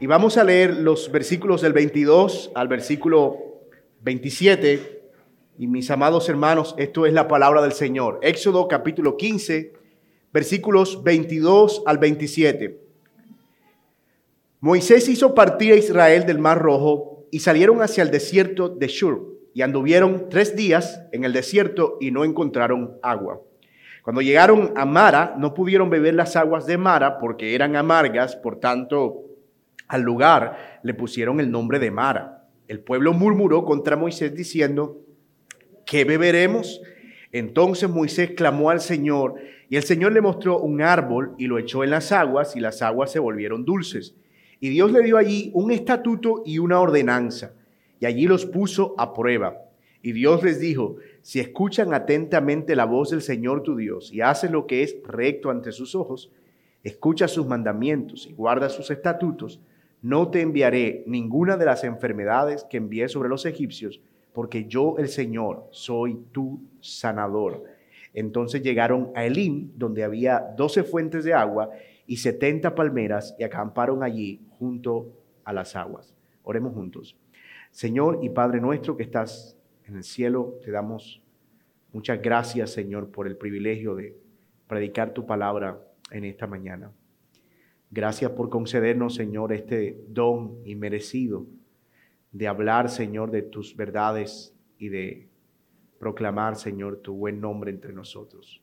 [0.00, 3.36] Y vamos a leer los versículos del 22 al versículo
[4.02, 5.02] 27.
[5.58, 8.20] Y mis amados hermanos, esto es la palabra del Señor.
[8.22, 9.72] Éxodo capítulo 15,
[10.32, 12.80] versículos 22 al 27.
[14.60, 19.36] Moisés hizo partir a Israel del Mar Rojo y salieron hacia el desierto de Shur
[19.52, 23.40] y anduvieron tres días en el desierto y no encontraron agua.
[24.04, 28.60] Cuando llegaron a Mara, no pudieron beber las aguas de Mara porque eran amargas, por
[28.60, 29.27] tanto,
[29.88, 32.46] al lugar le pusieron el nombre de Mara.
[32.68, 35.00] El pueblo murmuró contra Moisés diciendo,
[35.86, 36.80] ¿qué beberemos?
[37.32, 39.36] Entonces Moisés clamó al Señor
[39.70, 42.82] y el Señor le mostró un árbol y lo echó en las aguas y las
[42.82, 44.14] aguas se volvieron dulces.
[44.60, 47.52] Y Dios le dio allí un estatuto y una ordenanza
[48.00, 49.56] y allí los puso a prueba.
[50.02, 54.52] Y Dios les dijo, si escuchan atentamente la voz del Señor tu Dios y hacen
[54.52, 56.32] lo que es recto ante sus ojos,
[56.82, 59.60] escucha sus mandamientos y guarda sus estatutos,
[60.02, 64.00] no te enviaré ninguna de las enfermedades que envié sobre los egipcios,
[64.32, 67.64] porque yo el Señor soy tu sanador.
[68.14, 71.70] Entonces llegaron a Elim, donde había doce fuentes de agua
[72.06, 75.12] y setenta palmeras, y acamparon allí junto
[75.44, 76.14] a las aguas.
[76.42, 77.16] Oremos juntos.
[77.70, 81.22] Señor y Padre nuestro que estás en el cielo, te damos
[81.92, 84.16] muchas gracias, Señor, por el privilegio de
[84.66, 86.92] predicar tu palabra en esta mañana.
[87.90, 91.46] Gracias por concedernos, Señor, este don inmerecido
[92.32, 95.28] de hablar, Señor, de tus verdades y de
[95.98, 98.62] proclamar, Señor, tu buen nombre entre nosotros.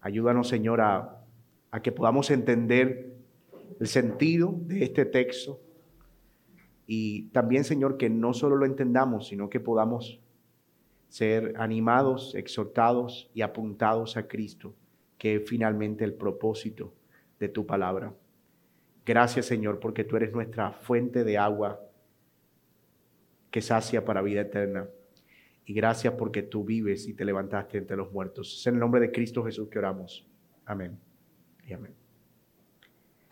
[0.00, 1.24] Ayúdanos, Señor, a,
[1.72, 3.16] a que podamos entender
[3.80, 5.60] el sentido de este texto
[6.86, 10.20] y también, Señor, que no solo lo entendamos, sino que podamos
[11.08, 14.74] ser animados, exhortados y apuntados a Cristo,
[15.18, 16.94] que es finalmente el propósito
[17.38, 18.14] de tu palabra.
[19.08, 21.80] Gracias Señor porque tú eres nuestra fuente de agua
[23.50, 24.86] que sacia para vida eterna.
[25.64, 28.58] Y gracias porque tú vives y te levantaste entre los muertos.
[28.60, 30.26] Es en el nombre de Cristo Jesús que oramos.
[30.66, 30.98] Amén.
[31.66, 31.94] Y amén.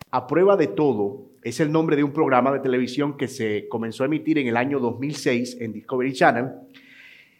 [0.09, 4.01] A prueba de todo es el nombre de un programa de televisión que se comenzó
[4.01, 6.53] a emitir en el año 2006 en Discovery Channel.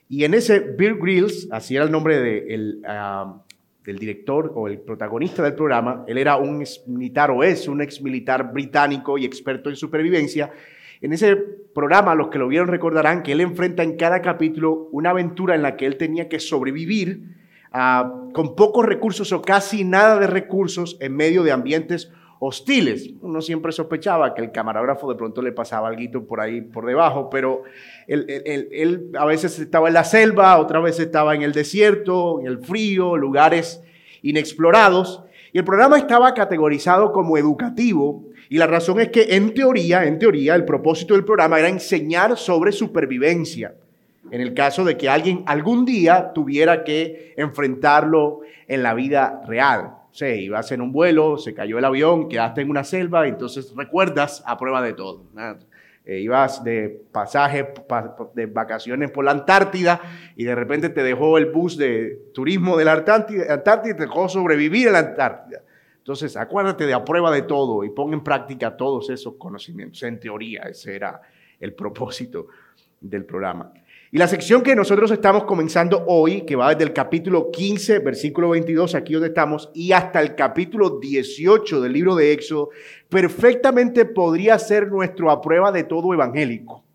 [0.10, 3.44] Y en ese Bill Grills, así era el nombre de el, ah,
[3.88, 8.02] del director o el protagonista del programa, él era un militar o es un ex
[8.02, 10.52] militar británico y experto en supervivencia.
[11.00, 15.12] En ese programa, los que lo vieron recordarán que él enfrenta en cada capítulo una
[15.12, 17.22] aventura en la que él tenía que sobrevivir
[17.74, 23.10] uh, con pocos recursos o casi nada de recursos en medio de ambientes hostiles.
[23.22, 27.30] Uno siempre sospechaba que el camarógrafo de pronto le pasaba algo por ahí por debajo,
[27.30, 27.64] pero
[28.08, 32.48] él, él, a veces estaba en la selva, otra vez estaba en el desierto, en
[32.48, 33.82] el frío, lugares
[34.22, 35.24] inexplorados.
[35.52, 40.20] Y el programa estaba categorizado como educativo y la razón es que en teoría, en
[40.20, 43.76] teoría, el propósito del programa era enseñar sobre supervivencia.
[44.30, 49.97] En el caso de que alguien algún día tuviera que enfrentarlo en la vida real
[50.18, 54.44] sé, ibas en un vuelo, se cayó el avión, quedaste en una selva, entonces recuerdas
[54.48, 55.26] a prueba de todo.
[56.04, 57.72] Eh, ibas de pasaje,
[58.34, 60.02] de vacaciones por la Antártida
[60.36, 64.04] y de repente te dejó el bus de turismo de la Antártida, Antártida y te
[64.04, 65.62] dejó sobrevivir en la Antártida.
[66.00, 70.02] Entonces, acuérdate de a prueba de todo y pon en práctica todos esos conocimientos.
[70.02, 71.22] En teoría, ese era
[71.60, 72.48] el propósito
[73.00, 73.72] del programa.
[74.10, 78.50] Y la sección que nosotros estamos comenzando hoy, que va desde el capítulo 15, versículo
[78.50, 82.70] 22, aquí donde estamos, y hasta el capítulo 18 del libro de Éxodo,
[83.10, 86.86] perfectamente podría ser nuestra prueba de todo evangélico.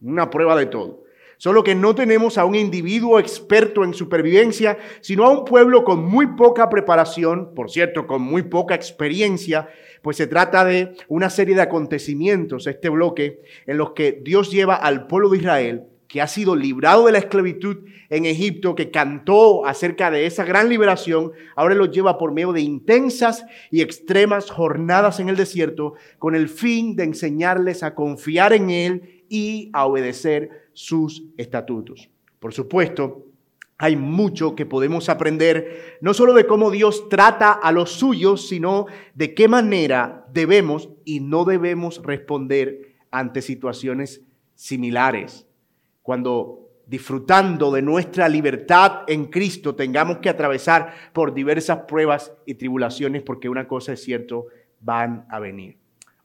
[0.00, 1.02] Una prueba de todo.
[1.36, 6.02] Solo que no tenemos a un individuo experto en supervivencia, sino a un pueblo con
[6.06, 9.68] muy poca preparación, por cierto, con muy poca experiencia,
[10.00, 14.76] pues se trata de una serie de acontecimientos, este bloque, en los que Dios lleva
[14.76, 19.64] al pueblo de Israel que ha sido librado de la esclavitud en Egipto, que cantó
[19.64, 25.20] acerca de esa gran liberación, ahora los lleva por medio de intensas y extremas jornadas
[25.20, 30.68] en el desierto, con el fin de enseñarles a confiar en Él y a obedecer
[30.72, 32.10] sus estatutos.
[32.40, 33.26] Por supuesto,
[33.78, 38.86] hay mucho que podemos aprender, no solo de cómo Dios trata a los suyos, sino
[39.14, 44.22] de qué manera debemos y no debemos responder ante situaciones
[44.56, 45.46] similares
[46.10, 53.22] cuando disfrutando de nuestra libertad en Cristo tengamos que atravesar por diversas pruebas y tribulaciones,
[53.22, 54.46] porque una cosa es cierto,
[54.80, 55.76] van a venir.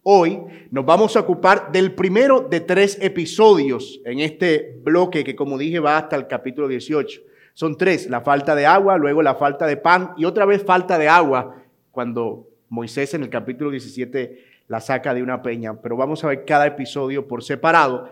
[0.01, 0.41] Hoy
[0.71, 5.77] nos vamos a ocupar del primero de tres episodios en este bloque que, como dije,
[5.79, 7.21] va hasta el capítulo 18.
[7.53, 10.97] Son tres, la falta de agua, luego la falta de pan y otra vez falta
[10.97, 16.23] de agua, cuando Moisés en el capítulo 17 la saca de una peña, pero vamos
[16.23, 18.09] a ver cada episodio por separado.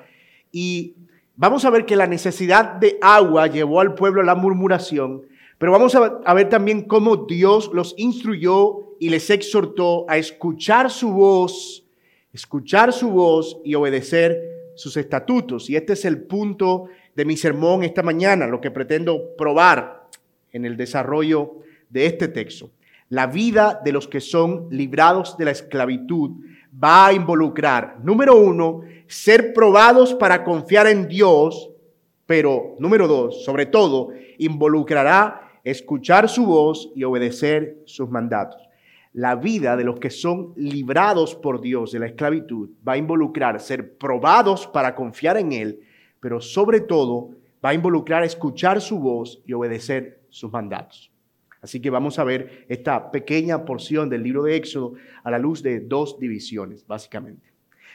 [0.52, 0.98] Y
[1.36, 5.24] vamos a ver que la necesidad de agua llevó al pueblo a la murmuración,
[5.58, 11.12] pero vamos a ver también cómo Dios los instruyó y les exhortó a escuchar su
[11.12, 11.86] voz,
[12.34, 14.38] escuchar su voz y obedecer
[14.76, 15.70] sus estatutos.
[15.70, 16.86] Y este es el punto
[17.16, 20.10] de mi sermón esta mañana, lo que pretendo probar
[20.52, 21.60] en el desarrollo
[21.90, 22.72] de este texto.
[23.10, 26.32] La vida de los que son librados de la esclavitud
[26.81, 31.70] va a involucrar, número uno, ser probados para confiar en Dios,
[32.25, 38.62] pero número dos, sobre todo, involucrará escuchar su voz y obedecer sus mandatos.
[39.14, 43.60] La vida de los que son librados por Dios de la esclavitud va a involucrar
[43.60, 45.81] ser probados para confiar en Él,
[46.20, 47.30] pero sobre todo
[47.64, 51.12] va a involucrar escuchar su voz y obedecer sus mandatos.
[51.63, 55.63] Así que vamos a ver esta pequeña porción del libro de Éxodo a la luz
[55.63, 57.54] de dos divisiones, básicamente.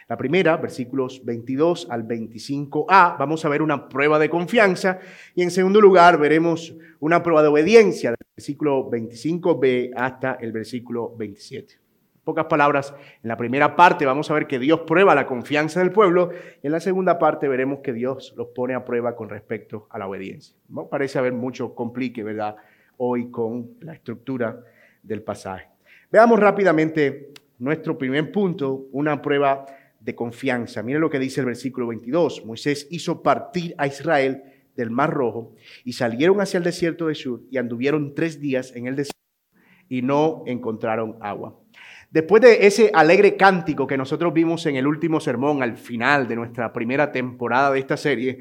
[0.09, 5.01] La primera, versículos 22 al 25a, vamos a ver una prueba de confianza
[5.35, 11.15] y en segundo lugar veremos una prueba de obediencia, del versículo 25b hasta el versículo
[11.15, 11.75] 27.
[11.75, 11.81] En
[12.25, 15.93] pocas palabras, en la primera parte vamos a ver que Dios prueba la confianza del
[15.93, 16.31] pueblo
[16.63, 19.99] y en la segunda parte veremos que Dios los pone a prueba con respecto a
[19.99, 20.57] la obediencia.
[20.71, 20.89] ¿No?
[20.89, 22.57] Parece haber mucho complique, ¿verdad?
[22.99, 24.63] Hoy con la estructura
[25.03, 25.69] del pasaje.
[26.11, 29.67] Veamos rápidamente nuestro primer punto, una prueba
[30.01, 30.83] de confianza.
[30.83, 32.45] Mire lo que dice el versículo 22.
[32.45, 34.43] Moisés hizo partir a Israel
[34.77, 35.55] del Mar Rojo
[35.85, 39.19] y salieron hacia el desierto de Shur y anduvieron tres días en el desierto
[39.89, 41.59] y no encontraron agua.
[42.11, 46.37] Después de ese alegre cántico que nosotros vimos en el último sermón al final de
[46.37, 48.39] nuestra primera temporada de esta serie,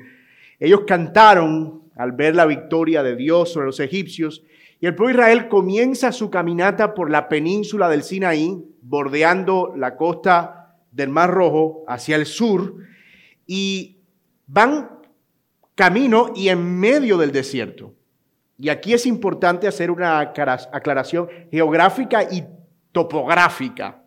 [0.59, 4.43] ellos cantaron al ver la victoria de Dios sobre los egipcios
[4.79, 9.95] y el pueblo de Israel comienza su caminata por la península del Sinaí, bordeando la
[9.95, 12.75] costa del Mar Rojo hacia el sur
[13.47, 13.97] y
[14.45, 14.89] van
[15.73, 17.93] camino y en medio del desierto.
[18.59, 22.43] Y aquí es importante hacer una aclaración geográfica y
[22.91, 24.03] topográfica.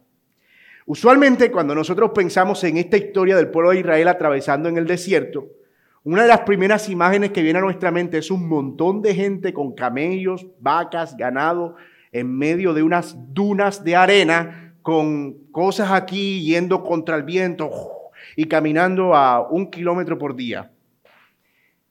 [0.87, 5.47] Usualmente cuando nosotros pensamos en esta historia del pueblo de Israel atravesando en el desierto,
[6.03, 9.53] una de las primeras imágenes que viene a nuestra mente es un montón de gente
[9.53, 11.77] con camellos, vacas, ganado,
[12.11, 17.71] en medio de unas dunas de arena con cosas aquí yendo contra el viento
[18.35, 20.71] y caminando a un kilómetro por día.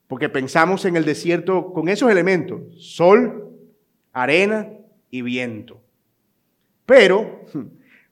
[0.07, 3.51] Porque pensamos en el desierto con esos elementos, sol,
[4.12, 4.69] arena
[5.12, 5.79] y viento.
[6.88, 7.45] Pero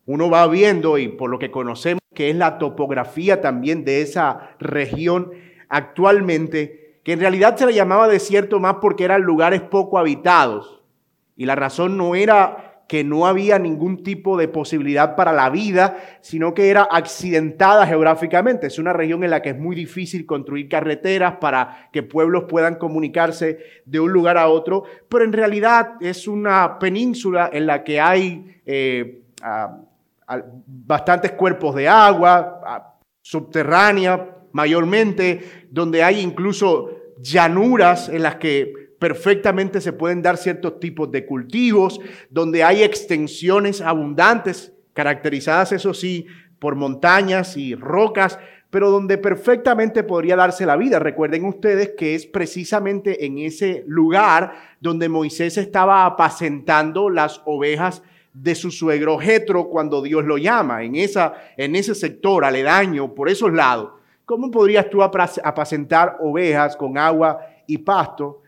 [0.05, 4.55] uno va viendo y por lo que conocemos que es la topografía también de esa
[4.59, 5.31] región
[5.69, 10.81] actualmente, que en realidad se le llamaba desierto más porque eran lugares poco habitados.
[11.35, 15.97] Y la razón no era que no había ningún tipo de posibilidad para la vida,
[16.21, 18.67] sino que era accidentada geográficamente.
[18.67, 22.75] Es una región en la que es muy difícil construir carreteras para que pueblos puedan
[22.75, 27.99] comunicarse de un lugar a otro, pero en realidad es una península en la que
[27.99, 29.21] hay eh,
[30.65, 36.89] bastantes cuerpos de agua, subterránea mayormente, donde hay incluso
[37.21, 43.81] llanuras en las que perfectamente se pueden dar ciertos tipos de cultivos, donde hay extensiones
[43.81, 46.25] abundantes, caracterizadas, eso sí,
[46.57, 48.39] por montañas y rocas,
[48.71, 50.97] pero donde perfectamente podría darse la vida.
[50.97, 58.01] Recuerden ustedes que es precisamente en ese lugar donde Moisés estaba apacentando las ovejas
[58.33, 63.29] de su suegro Jetro cuando Dios lo llama, en, esa, en ese sector aledaño, por
[63.29, 63.97] esos lados.
[64.27, 68.41] ¿Cómo podrías tú apacentar ovejas con agua y pasto?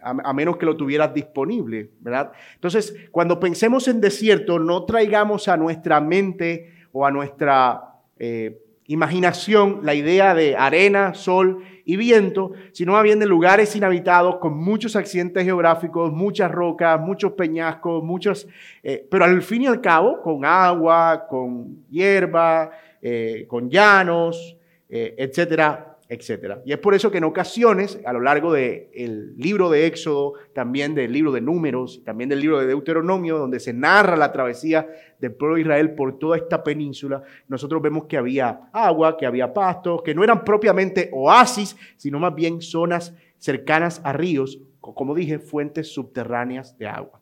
[0.00, 2.30] a, menos que lo tuvieras disponible, ¿verdad?
[2.54, 9.80] Entonces, cuando pensemos en desierto, no traigamos a nuestra mente o a nuestra eh, imaginación
[9.82, 14.94] la idea de arena, sol y viento, sino más bien de lugares inhabitados con muchos
[14.94, 18.46] accidentes geográficos, muchas rocas, muchos peñascos, muchos,
[18.84, 22.70] eh, pero al fin y al cabo con agua, con hierba,
[23.02, 24.55] eh, con llanos,
[24.88, 26.62] etcétera, etcétera.
[26.64, 30.94] Y es por eso que en ocasiones, a lo largo del libro de Éxodo, también
[30.94, 34.86] del libro de Números, también del libro de Deuteronomio, donde se narra la travesía
[35.18, 39.52] del pueblo de Israel por toda esta península, nosotros vemos que había agua, que había
[39.52, 45.40] pastos, que no eran propiamente oasis, sino más bien zonas cercanas a ríos, como dije,
[45.40, 47.20] fuentes subterráneas de agua.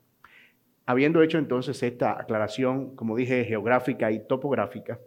[0.87, 4.99] Habiendo hecho entonces esta aclaración, como dije, geográfica y topográfica,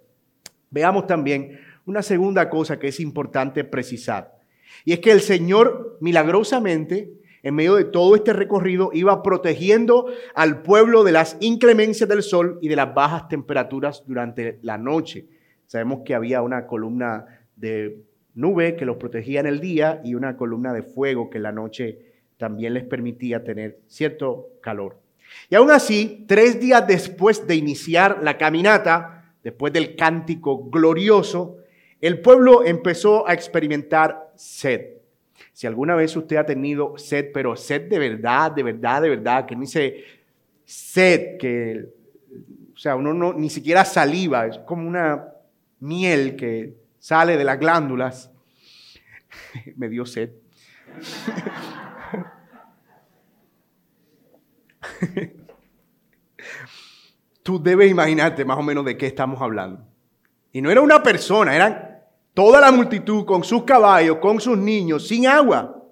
[0.71, 4.37] veamos también una segunda cosa que es importante precisar.
[4.85, 10.63] Y es que el Señor milagrosamente en medio de todo este recorrido, iba protegiendo al
[10.63, 15.27] pueblo de las inclemencias del sol y de las bajas temperaturas durante la noche.
[15.65, 17.25] Sabemos que había una columna
[17.55, 18.01] de
[18.35, 21.51] nube que los protegía en el día y una columna de fuego que en la
[21.51, 21.99] noche
[22.37, 24.99] también les permitía tener cierto calor.
[25.49, 31.57] Y aún así, tres días después de iniciar la caminata, después del cántico glorioso,
[32.01, 34.97] el pueblo empezó a experimentar sed.
[35.53, 39.45] Si alguna vez usted ha tenido sed, pero sed de verdad, de verdad, de verdad,
[39.45, 40.03] que dice
[40.65, 41.87] sed, que,
[42.73, 45.33] o sea, uno no, ni siquiera saliva, es como una
[45.79, 48.31] miel que sale de las glándulas.
[49.75, 50.31] Me dio sed.
[57.43, 59.86] Tú debes imaginarte más o menos de qué estamos hablando.
[60.57, 61.99] Y no era una persona, eran
[62.33, 65.83] toda la multitud con sus caballos, con sus niños, sin agua.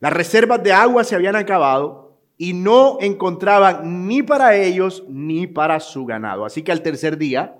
[0.00, 5.78] Las reservas de agua se habían acabado y no encontraban ni para ellos ni para
[5.78, 6.46] su ganado.
[6.46, 7.54] Así que al tercer día,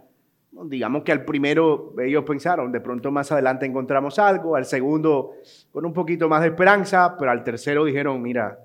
[0.52, 5.32] digamos que al primero ellos pensaron, de pronto más adelante encontramos algo, al segundo
[5.70, 8.58] con un poquito más de esperanza, pero al tercero dijeron, mira,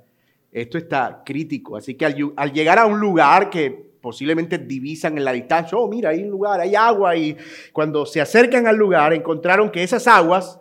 [0.53, 1.75] esto está crítico.
[1.75, 6.09] Así que al, llegar a un lugar que posiblemente divisan en la distancia, oh, mira,
[6.09, 7.37] hay un lugar, hay agua, y
[7.71, 10.59] cuando se acercan al lugar encontraron que esas aguas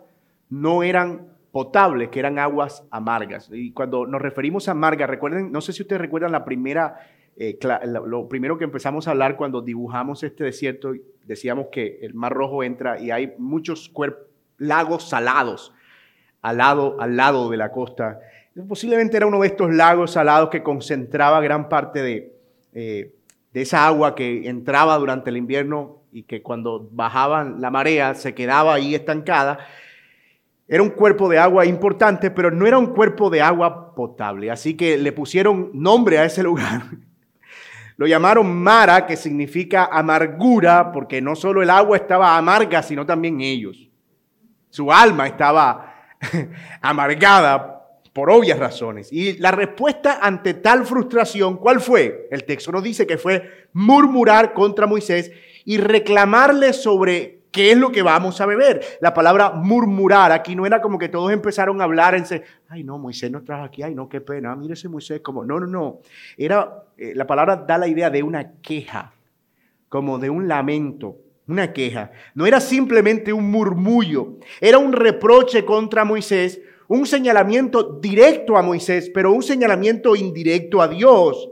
[0.49, 3.49] no eran potables, que eran aguas amargas.
[3.51, 7.01] Y cuando nos referimos a amargas, recuerden, no sé si ustedes recuerdan la primera,
[7.35, 7.59] eh,
[8.05, 10.93] lo primero que empezamos a hablar cuando dibujamos este desierto,
[11.25, 13.91] decíamos que el Mar Rojo entra y hay muchos
[14.57, 15.73] lagos salados
[16.41, 18.21] al lado, al lado de la costa.
[18.69, 22.33] Posiblemente era uno de estos lagos salados que concentraba gran parte de,
[22.73, 23.11] eh,
[23.53, 28.33] de esa agua que entraba durante el invierno y que cuando bajaban la marea se
[28.33, 29.59] quedaba ahí estancada.
[30.67, 34.49] Era un cuerpo de agua importante, pero no era un cuerpo de agua potable.
[34.49, 36.83] Así que le pusieron nombre a ese lugar.
[37.97, 43.39] Lo llamaron Mara, que significa amargura, porque no solo el agua estaba amarga, sino también
[43.39, 43.87] ellos.
[44.71, 45.93] Su alma estaba
[46.81, 47.72] amargada
[48.13, 49.11] por obvias razones.
[49.11, 52.27] Y la respuesta ante tal frustración, ¿cuál fue?
[52.31, 55.31] El texto nos dice que fue murmurar contra Moisés
[55.65, 58.81] y reclamarle sobre qué es lo que vamos a beber.
[59.01, 62.25] La palabra murmurar aquí no era como que todos empezaron a hablar en
[62.69, 65.59] ay no, Moisés nos trajo aquí, ay no, qué pena, mire ese Moisés, como, no,
[65.59, 65.99] no, no.
[66.37, 69.13] Era, eh, la palabra da la idea de una queja,
[69.89, 71.17] como de un lamento,
[71.47, 72.11] una queja.
[72.35, 79.09] No era simplemente un murmullo, era un reproche contra Moisés un señalamiento directo a Moisés,
[79.13, 81.49] pero un señalamiento indirecto a Dios.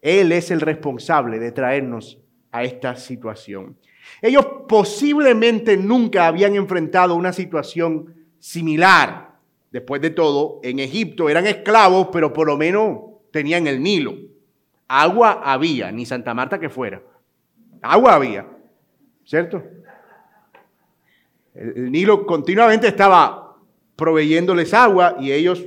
[0.00, 2.18] Él es el responsable de traernos
[2.52, 3.76] a esta situación.
[4.22, 9.36] Ellos posiblemente nunca habían enfrentado una situación similar.
[9.70, 13.00] Después de todo, en Egipto eran esclavos, pero por lo menos
[13.30, 14.14] tenían el Nilo.
[14.88, 17.02] Agua había, ni Santa Marta que fuera.
[17.82, 18.46] Agua había,
[19.24, 19.62] ¿cierto?
[21.54, 23.45] El, Nilo continuamente estaba
[23.96, 25.64] proveyéndoles agua y ellos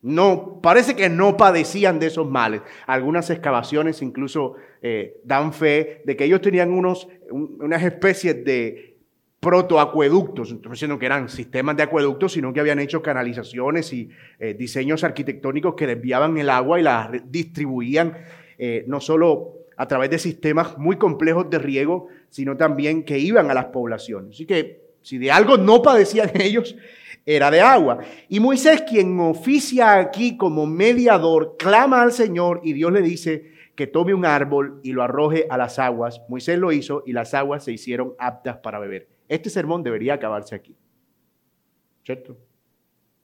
[0.00, 2.62] no, parece que no padecían de esos males.
[2.86, 8.96] Algunas excavaciones incluso eh, dan fe de que ellos tenían unos, unas especies de
[9.40, 14.08] protoacueductos, no diciendo que eran sistemas de acueductos, sino que habían hecho canalizaciones y
[14.38, 18.16] eh, diseños arquitectónicos que desviaban el agua y la distribuían
[18.58, 23.48] eh, no solo a través de sistemas muy complejos de riego, sino también que iban
[23.50, 24.30] a las poblaciones.
[24.34, 26.76] Así que si de algo no padecían ellos,
[27.30, 27.98] era de agua.
[28.30, 33.86] Y Moisés, quien oficia aquí como mediador, clama al Señor y Dios le dice que
[33.86, 36.22] tome un árbol y lo arroje a las aguas.
[36.30, 39.10] Moisés lo hizo y las aguas se hicieron aptas para beber.
[39.28, 40.74] Este sermón debería acabarse aquí.
[42.02, 42.38] ¿Cierto?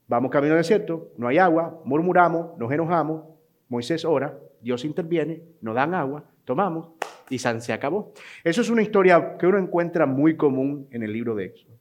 [0.06, 3.25] Vamos camino al desierto, no hay agua, murmuramos, nos enojamos,
[3.70, 6.90] Moisés ora, Dios interviene, nos dan agua, tomamos
[7.30, 8.12] y se acabó.
[8.44, 11.73] Eso es una historia que uno encuentra muy común en el libro de Éxodo.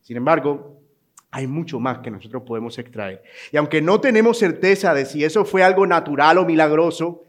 [0.00, 0.85] Sin embargo,
[1.30, 3.22] hay mucho más que nosotros podemos extraer.
[3.52, 7.26] Y aunque no tenemos certeza de si eso fue algo natural o milagroso,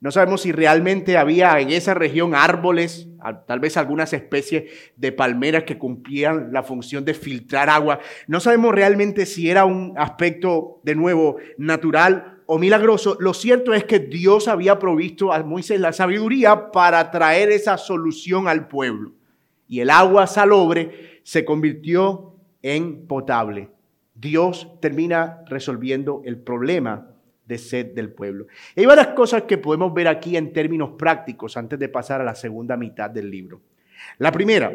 [0.00, 3.06] no sabemos si realmente había en esa región árboles,
[3.46, 8.00] tal vez algunas especies de palmeras que cumplían la función de filtrar agua.
[8.26, 13.18] No sabemos realmente si era un aspecto, de nuevo, natural o milagroso.
[13.20, 18.48] Lo cierto es que Dios había provisto a Moisés la sabiduría para traer esa solución
[18.48, 19.12] al pueblo.
[19.68, 22.29] Y el agua salobre se convirtió
[22.62, 23.70] en potable.
[24.14, 27.08] Dios termina resolviendo el problema
[27.46, 28.46] de sed del pueblo.
[28.76, 32.34] Hay varias cosas que podemos ver aquí en términos prácticos antes de pasar a la
[32.34, 33.60] segunda mitad del libro.
[34.18, 34.72] La primera,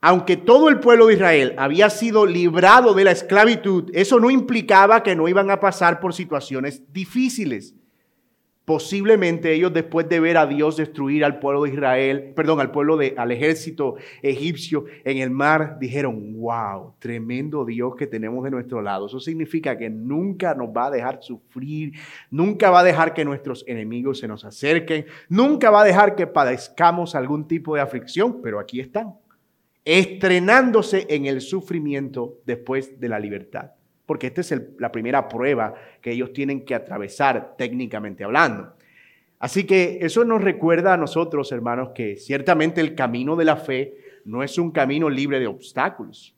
[0.00, 5.02] aunque todo el pueblo de Israel había sido librado de la esclavitud, eso no implicaba
[5.02, 7.74] que no iban a pasar por situaciones difíciles.
[8.68, 12.98] Posiblemente ellos después de ver a Dios destruir al pueblo de Israel, perdón, al pueblo
[12.98, 18.82] de, al ejército egipcio en el mar, dijeron, wow, tremendo Dios que tenemos de nuestro
[18.82, 19.06] lado.
[19.06, 21.94] Eso significa que nunca nos va a dejar sufrir,
[22.30, 26.26] nunca va a dejar que nuestros enemigos se nos acerquen, nunca va a dejar que
[26.26, 29.14] padezcamos algún tipo de aflicción, pero aquí están,
[29.82, 33.77] estrenándose en el sufrimiento después de la libertad
[34.08, 38.72] porque esta es la primera prueba que ellos tienen que atravesar técnicamente hablando.
[39.38, 43.98] Así que eso nos recuerda a nosotros, hermanos, que ciertamente el camino de la fe
[44.24, 46.34] no es un camino libre de obstáculos.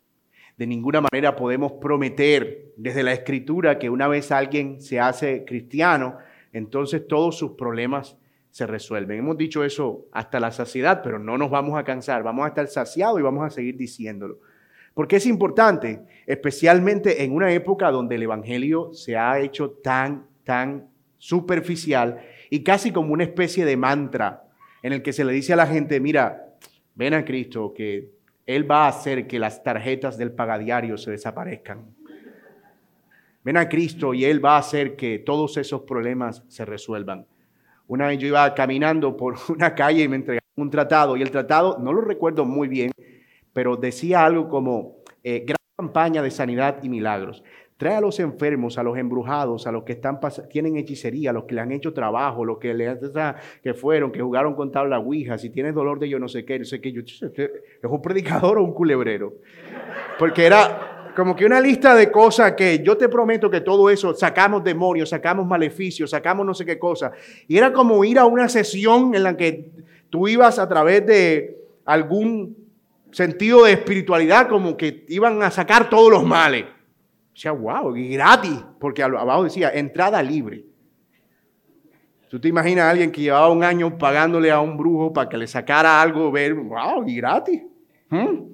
[0.57, 6.19] De ninguna manera podemos prometer desde la escritura que una vez alguien se hace cristiano,
[6.53, 8.17] entonces todos sus problemas
[8.50, 9.21] se resuelven.
[9.21, 12.67] Hemos dicho eso hasta la saciedad, pero no nos vamos a cansar, vamos a estar
[12.67, 14.41] saciados y vamos a seguir diciéndolo.
[14.95, 20.89] Porque es importante, especialmente en una época donde el Evangelio se ha hecho tan, tan
[21.19, 22.21] superficial
[22.51, 24.45] y casi como una especie de mantra
[24.83, 26.55] en el que se le dice a la gente, mira,
[26.95, 28.11] ven a Cristo, que
[28.47, 31.85] Él va a hacer que las tarjetas del pagadiario se desaparezcan.
[33.43, 37.27] Ven a Cristo y Él va a hacer que todos esos problemas se resuelvan.
[37.87, 41.31] Una vez yo iba caminando por una calle y me entregaron un tratado y el
[41.31, 42.93] tratado, no lo recuerdo muy bien,
[43.61, 47.45] pero decía algo como eh, gran campaña de sanidad y milagros.
[47.76, 51.45] Trae a los enfermos, a los embrujados, a los que están tienen hechicería, a los
[51.45, 52.99] que le han hecho trabajo, los que, le,
[53.62, 56.59] que fueron, que jugaron con tabla ouija, si tienes dolor de yo no sé qué,
[56.59, 57.21] no sé qué, yo, ¿es
[57.83, 59.35] un predicador o un culebrero?
[60.19, 64.14] Porque era como que una lista de cosas que yo te prometo que todo eso,
[64.14, 67.12] sacamos demonios, sacamos maleficios, sacamos no sé qué cosa.
[67.47, 69.71] Y era como ir a una sesión en la que
[70.09, 72.60] tú ibas a través de algún
[73.13, 76.65] sentido de espiritualidad, como que iban a sacar todos los males.
[77.33, 80.65] O sea, wow, y gratis, porque abajo decía entrada libre.
[82.29, 85.37] Tú te imaginas a alguien que llevaba un año pagándole a un brujo para que
[85.37, 87.63] le sacara algo, ver, wow, y gratis.
[88.09, 88.51] ¿Mm?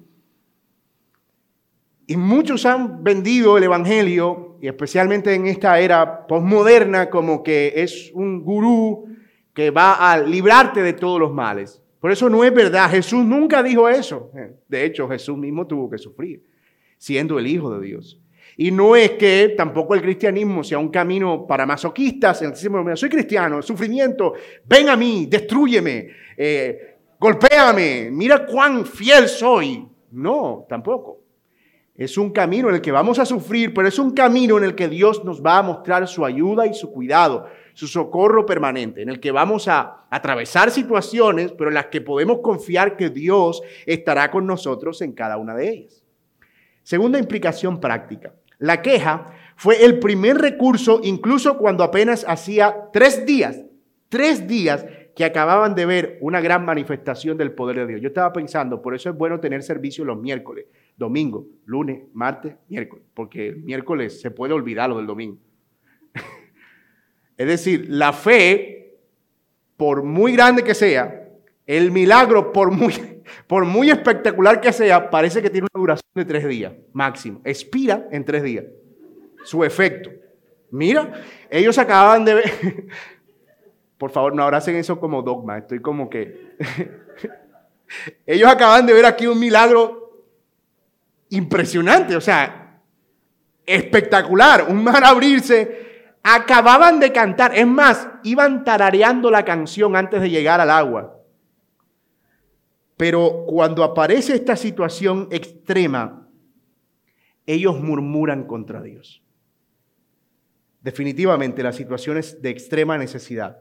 [2.07, 8.11] Y muchos han vendido el Evangelio, y especialmente en esta era postmoderna, como que es
[8.15, 9.09] un gurú
[9.53, 11.83] que va a librarte de todos los males.
[12.01, 12.91] Por eso no es verdad.
[12.91, 14.31] Jesús nunca dijo eso.
[14.69, 16.43] De hecho, Jesús mismo tuvo que sufrir,
[16.99, 18.21] siendo el Hijo de Dios.
[18.59, 22.97] Y no es que tampoco el cristianismo sea un camino para masoquistas, en el que
[22.97, 24.33] soy cristiano, sufrimiento,
[24.65, 29.87] ven a mí, destruyeme, eh, golpéame, mira cuán fiel soy.
[30.13, 31.21] No, tampoco.
[31.95, 34.75] Es un camino en el que vamos a sufrir, pero es un camino en el
[34.75, 39.11] que Dios nos va a mostrar su ayuda y su cuidado su socorro permanente, en
[39.11, 44.31] el que vamos a atravesar situaciones, pero en las que podemos confiar que Dios estará
[44.31, 46.03] con nosotros en cada una de ellas.
[46.83, 48.33] Segunda implicación práctica.
[48.57, 53.63] La queja fue el primer recurso incluso cuando apenas hacía tres días,
[54.09, 58.01] tres días que acababan de ver una gran manifestación del poder de Dios.
[58.01, 60.65] Yo estaba pensando, por eso es bueno tener servicio los miércoles,
[60.97, 65.37] domingo, lunes, martes, miércoles, porque el miércoles se puede olvidar lo del domingo.
[67.37, 68.99] Es decir, la fe,
[69.77, 71.29] por muy grande que sea,
[71.67, 76.25] el milagro, por muy, por muy espectacular que sea, parece que tiene una duración de
[76.25, 77.41] tres días máximo.
[77.45, 78.65] Expira en tres días
[79.45, 80.11] su efecto.
[80.71, 82.53] Mira, ellos acababan de ver...
[83.99, 85.57] Por favor, no abracen eso como dogma.
[85.59, 86.57] Estoy como que...
[88.27, 90.27] ellos acaban de ver aquí un milagro
[91.31, 92.81] impresionante, o sea,
[93.65, 94.67] espectacular.
[94.69, 95.86] Un mar abrirse
[96.29, 101.23] Acababan de cantar, es más, iban tarareando la canción antes de llegar al agua.
[102.97, 106.29] Pero cuando aparece esta situación extrema,
[107.47, 109.23] ellos murmuran contra Dios.
[110.81, 113.61] Definitivamente las situaciones de extrema necesidad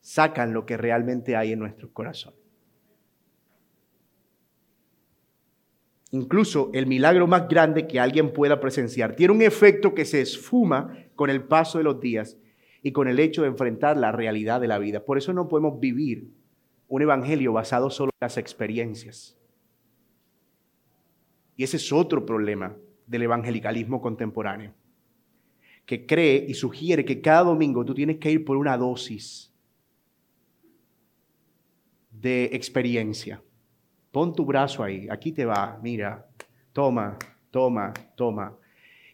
[0.00, 2.34] sacan lo que realmente hay en nuestro corazón.
[6.12, 10.96] Incluso el milagro más grande que alguien pueda presenciar tiene un efecto que se esfuma
[11.14, 12.36] con el paso de los días
[12.82, 15.04] y con el hecho de enfrentar la realidad de la vida.
[15.04, 16.28] Por eso no podemos vivir
[16.88, 19.38] un evangelio basado solo en las experiencias.
[21.56, 24.74] Y ese es otro problema del evangelicalismo contemporáneo,
[25.84, 29.52] que cree y sugiere que cada domingo tú tienes que ir por una dosis
[32.10, 33.42] de experiencia
[34.12, 36.26] Pon tu brazo ahí, aquí te va, mira,
[36.72, 37.16] toma,
[37.50, 38.56] toma, toma.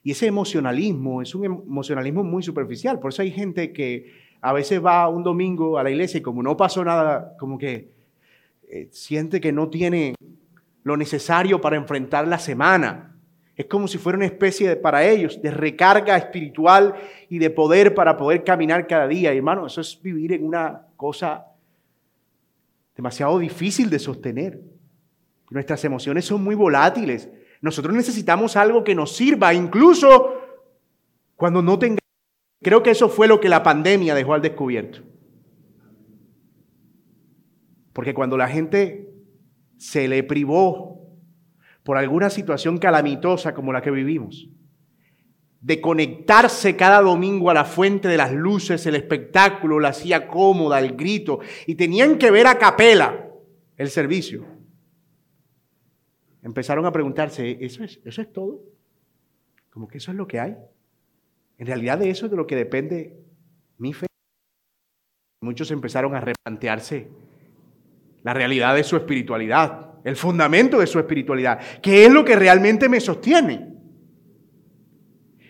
[0.03, 3.01] Y ese emocionalismo es un emocionalismo muy superficial.
[3.01, 6.43] Por eso hay gente que a veces va un domingo a la iglesia y como
[6.43, 7.91] no pasó nada, como que
[8.69, 10.15] eh, siente que no tiene
[10.85, 13.17] lo necesario para enfrentar la semana.
[13.57, 16.95] Es como si fuera una especie de, para ellos, de recarga espiritual
[17.29, 19.35] y de poder para poder caminar cada día.
[19.35, 21.47] Y hermano, eso es vivir en una cosa
[22.95, 24.61] demasiado difícil de sostener.
[25.51, 27.29] Nuestras emociones son muy volátiles.
[27.61, 30.35] Nosotros necesitamos algo que nos sirva, incluso
[31.37, 32.01] cuando no tengamos.
[32.63, 35.01] Creo que eso fue lo que la pandemia dejó al descubierto.
[37.93, 39.11] Porque cuando la gente
[39.79, 40.97] se le privó
[41.83, 44.49] por alguna situación calamitosa como la que vivimos,
[45.61, 50.79] de conectarse cada domingo a la fuente de las luces, el espectáculo, la hacía cómoda,
[50.79, 53.31] el grito, y tenían que ver a capela
[53.77, 54.56] el servicio.
[56.47, 58.63] Empezaron a preguntarse, ¿eso es, ¿eso es todo?
[59.69, 60.57] Como que eso es lo que hay.
[61.59, 63.17] En realidad de eso es de lo que depende
[63.79, 64.07] mi fe.
[65.43, 67.09] Muchos empezaron a replantearse
[68.23, 72.89] la realidad de su espiritualidad, el fundamento de su espiritualidad, qué es lo que realmente
[72.89, 73.75] me sostiene.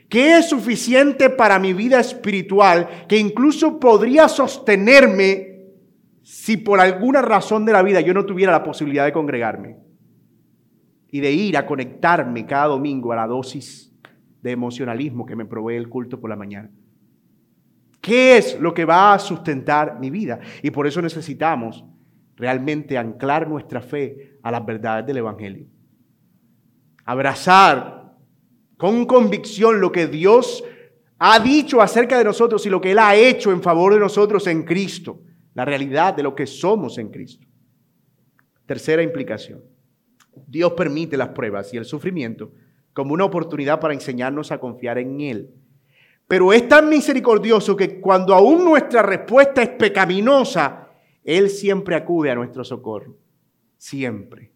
[0.08, 5.60] ¿Qué es suficiente para mi vida espiritual que incluso podría sostenerme
[6.22, 9.84] si por alguna razón de la vida yo no tuviera la posibilidad de congregarme
[11.10, 13.92] y de ir a conectarme cada domingo a la dosis
[14.42, 16.70] de emocionalismo que me provee el culto por la mañana?
[18.00, 20.38] ¿Qué es lo que va a sustentar mi vida?
[20.62, 21.84] Y por eso necesitamos
[22.36, 25.66] realmente anclar nuestra fe a las verdades del Evangelio.
[27.04, 28.14] Abrazar
[28.76, 30.62] con convicción lo que Dios
[31.18, 34.46] ha dicho acerca de nosotros y lo que Él ha hecho en favor de nosotros
[34.46, 35.22] en Cristo.
[35.54, 37.46] La realidad de lo que somos en Cristo.
[38.66, 39.62] Tercera implicación.
[40.46, 42.52] Dios permite las pruebas y el sufrimiento
[42.92, 45.50] como una oportunidad para enseñarnos a confiar en Él.
[46.26, 50.86] Pero es tan misericordioso que cuando aún nuestra respuesta es pecaminosa,
[51.26, 53.18] él siempre acude a nuestro socorro.
[53.76, 54.52] Siempre.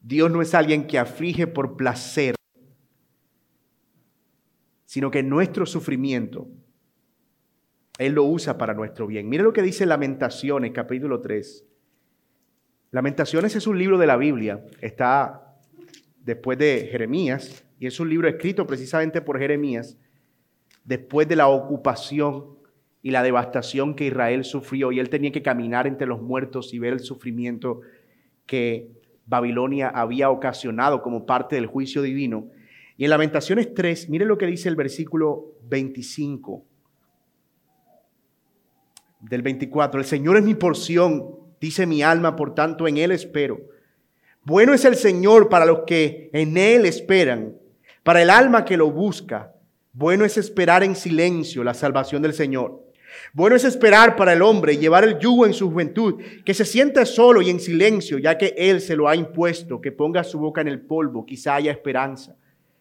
[0.00, 2.34] Dios no es alguien que aflige por placer,
[4.84, 6.48] sino que nuestro sufrimiento,
[7.98, 9.28] Él lo usa para nuestro bien.
[9.28, 11.68] Mire lo que dice Lamentaciones, capítulo 3.
[12.92, 15.56] Lamentaciones es un libro de la Biblia, está
[16.22, 19.96] después de Jeremías, y es un libro escrito precisamente por Jeremías,
[20.84, 22.58] después de la ocupación
[23.00, 26.78] y la devastación que Israel sufrió y él tenía que caminar entre los muertos y
[26.78, 27.80] ver el sufrimiento
[28.44, 28.90] que
[29.24, 32.50] Babilonia había ocasionado como parte del juicio divino.
[32.98, 36.62] Y en Lamentaciones 3, miren lo que dice el versículo 25
[39.20, 39.98] del 24.
[39.98, 43.60] El Señor es mi porción, dice mi alma, por tanto en Él espero.
[44.44, 47.54] Bueno es el Señor para los que en Él esperan,
[48.02, 49.54] para el alma que lo busca.
[49.92, 52.82] Bueno es esperar en silencio la salvación del Señor.
[53.32, 56.64] Bueno es esperar para el hombre y llevar el yugo en su juventud, que se
[56.64, 60.40] sienta solo y en silencio, ya que Él se lo ha impuesto, que ponga su
[60.40, 62.36] boca en el polvo, quizá haya esperanza,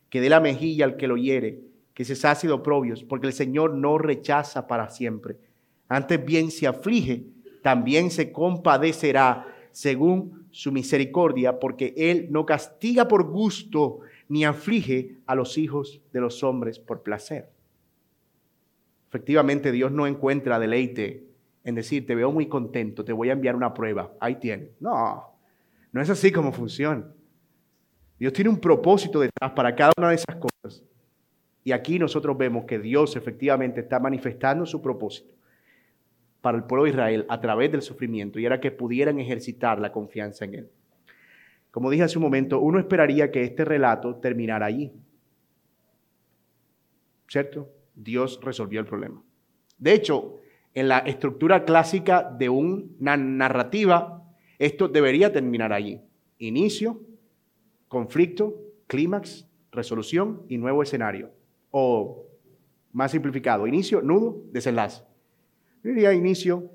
[0.10, 1.60] que dé la mejilla al que lo hiere,
[1.94, 5.38] que se sacie de oprobios, porque el Señor no rechaza para siempre.
[5.88, 7.26] Antes bien se aflige,
[7.62, 15.36] también se compadecerá según su misericordia, porque Él no castiga por gusto, ni aflige a
[15.36, 17.50] los hijos de los hombres por placer.
[19.10, 21.26] Efectivamente, Dios no encuentra deleite
[21.64, 24.70] en decir, te veo muy contento, te voy a enviar una prueba, ahí tienes.
[24.80, 25.26] No,
[25.92, 27.06] no es así como funciona.
[28.18, 30.84] Dios tiene un propósito detrás para cada una de esas cosas.
[31.64, 35.34] Y aquí nosotros vemos que Dios efectivamente está manifestando su propósito
[36.42, 39.92] para el pueblo de Israel a través del sufrimiento y era que pudieran ejercitar la
[39.92, 40.70] confianza en Él.
[41.70, 44.92] Como dije hace un momento, uno esperaría que este relato terminara allí.
[47.28, 47.70] ¿Cierto?
[47.96, 49.24] Dios resolvió el problema.
[49.78, 50.42] De hecho,
[50.74, 54.24] en la estructura clásica de una narrativa,
[54.60, 56.02] esto debería terminar allí.
[56.40, 57.02] Inicio,
[57.88, 58.56] conflicto,
[58.88, 61.32] clímax, resolución y nuevo escenario.
[61.72, 62.26] O
[62.92, 65.04] más simplificado, inicio, nudo, desenlace.
[65.84, 66.70] Diría inicio,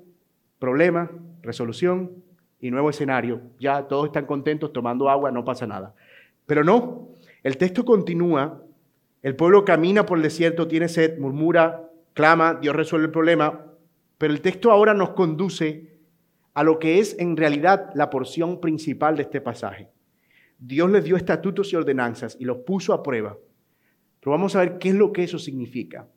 [0.59, 2.23] problema, resolución
[2.59, 3.41] y nuevo escenario.
[3.59, 5.95] Ya todos están contentos tomando agua, no pasa nada.
[6.45, 7.09] Pero no,
[7.43, 8.63] el texto continúa
[9.27, 13.65] el pueblo camina por el desierto, tiene sed, murmura, clama, Dios resuelve el problema,
[14.17, 15.99] pero el texto ahora nos conduce
[16.53, 19.89] a lo que es en realidad la porción principal de este pasaje.
[20.59, 23.37] Dios les dio estatutos y ordenanzas y los puso a prueba.
[24.19, 26.07] Pero vamos a ver qué es lo que eso significa.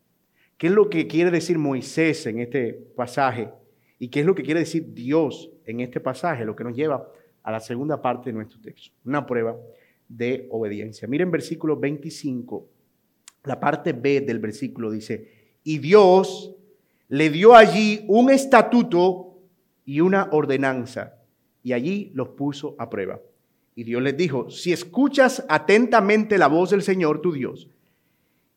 [0.60, 3.48] ¿Qué es lo que quiere decir Moisés en este pasaje?
[3.98, 6.44] ¿Y qué es lo que quiere decir Dios en este pasaje?
[6.44, 7.10] Lo que nos lleva
[7.42, 8.94] a la segunda parte de nuestro texto.
[9.06, 9.56] Una prueba
[10.06, 11.08] de obediencia.
[11.08, 12.68] Miren versículo 25
[13.44, 16.54] la parte B del versículo dice, y Dios
[17.08, 19.38] le dio allí un estatuto
[19.86, 21.14] y una ordenanza,
[21.62, 23.18] y allí los puso a prueba.
[23.74, 27.70] Y Dios les dijo, si escuchas atentamente la voz del Señor tu Dios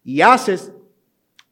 [0.04, 0.74] y haces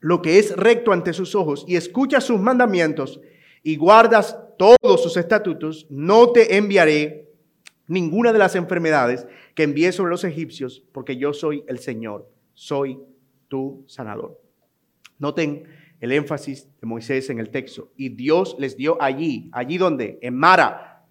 [0.02, 3.22] lo que es recto ante sus ojos y escuchas sus mandamientos
[3.64, 7.30] y guardas todos sus estatutos, no te enviaré
[7.88, 13.00] ninguna de las enfermedades que envié sobre los egipcios, porque yo soy el Señor, soy
[13.48, 14.40] tu sanador.
[15.20, 15.64] Noten
[16.00, 17.92] el énfasis de Moisés en el texto.
[17.96, 21.06] Y Dios les dio allí, allí donde, en Mara,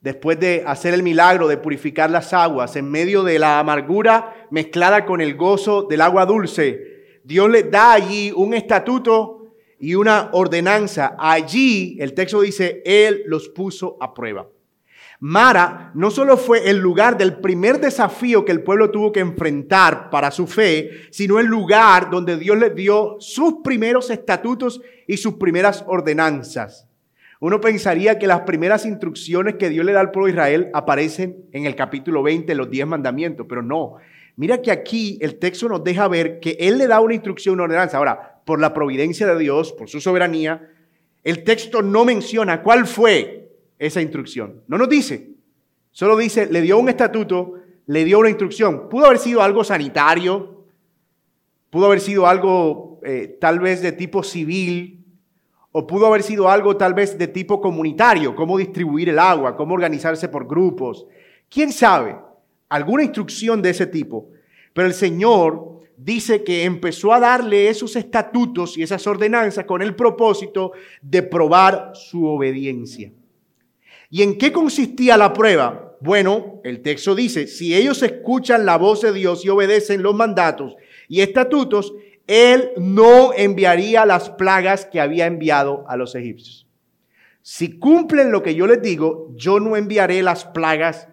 [0.00, 5.06] después de hacer el milagro de purificar las aguas, en medio de la amargura mezclada
[5.06, 6.97] con el gozo del agua dulce,
[7.28, 11.14] Dios les da allí un estatuto y una ordenanza.
[11.18, 14.48] Allí, el texto dice, Él los puso a prueba.
[15.20, 20.08] Mara no solo fue el lugar del primer desafío que el pueblo tuvo que enfrentar
[20.08, 25.34] para su fe, sino el lugar donde Dios les dio sus primeros estatutos y sus
[25.34, 26.88] primeras ordenanzas.
[27.40, 31.44] Uno pensaría que las primeras instrucciones que Dios le da al pueblo de Israel aparecen
[31.52, 33.96] en el capítulo 20, los diez mandamientos, pero no.
[34.38, 37.64] Mira que aquí el texto nos deja ver que Él le da una instrucción, una
[37.64, 37.98] ordenanza.
[37.98, 40.70] Ahora, por la providencia de Dios, por su soberanía,
[41.24, 44.62] el texto no menciona cuál fue esa instrucción.
[44.68, 45.30] No nos dice,
[45.90, 47.54] solo dice, le dio un estatuto,
[47.86, 48.88] le dio una instrucción.
[48.88, 50.66] Pudo haber sido algo sanitario,
[51.68, 55.04] pudo haber sido algo eh, tal vez de tipo civil,
[55.72, 59.74] o pudo haber sido algo tal vez de tipo comunitario, cómo distribuir el agua, cómo
[59.74, 61.08] organizarse por grupos.
[61.48, 62.27] ¿Quién sabe?
[62.68, 64.30] Alguna instrucción de ese tipo.
[64.72, 69.94] Pero el Señor dice que empezó a darle esos estatutos y esas ordenanzas con el
[69.96, 73.12] propósito de probar su obediencia.
[74.10, 75.96] ¿Y en qué consistía la prueba?
[76.00, 80.76] Bueno, el texto dice, si ellos escuchan la voz de Dios y obedecen los mandatos
[81.08, 81.92] y estatutos,
[82.26, 86.66] Él no enviaría las plagas que había enviado a los egipcios.
[87.42, 91.08] Si cumplen lo que yo les digo, yo no enviaré las plagas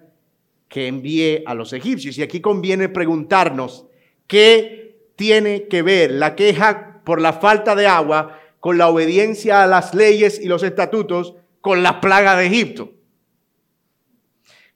[0.68, 2.18] que envié a los egipcios.
[2.18, 3.86] Y aquí conviene preguntarnos,
[4.28, 9.68] ¿qué tiene que ver la queja por la falta de agua con la obediencia a
[9.68, 12.92] las leyes y los estatutos con la plaga de Egipto.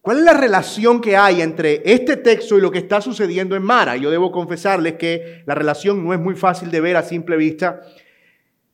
[0.02, 3.64] ¿Cuál es la relación que hay entre este texto y lo que está sucediendo en
[3.64, 3.98] Mara?
[3.98, 7.82] Yo debo confesarles que la relación no es muy fácil de ver a simple vista,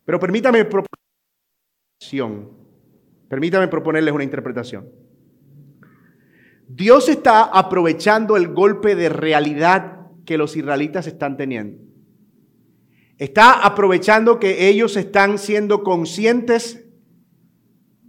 [0.05, 0.93] pero permítame proponerles,
[3.27, 5.04] permítame proponerles una interpretación.
[6.67, 11.83] Dios está aprovechando el golpe de realidad que los israelitas están teniendo.
[13.17, 16.85] Está aprovechando que ellos están siendo conscientes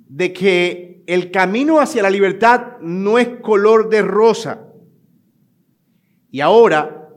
[0.09, 4.66] de que el camino hacia la libertad no es color de rosa.
[6.31, 7.09] Y ahora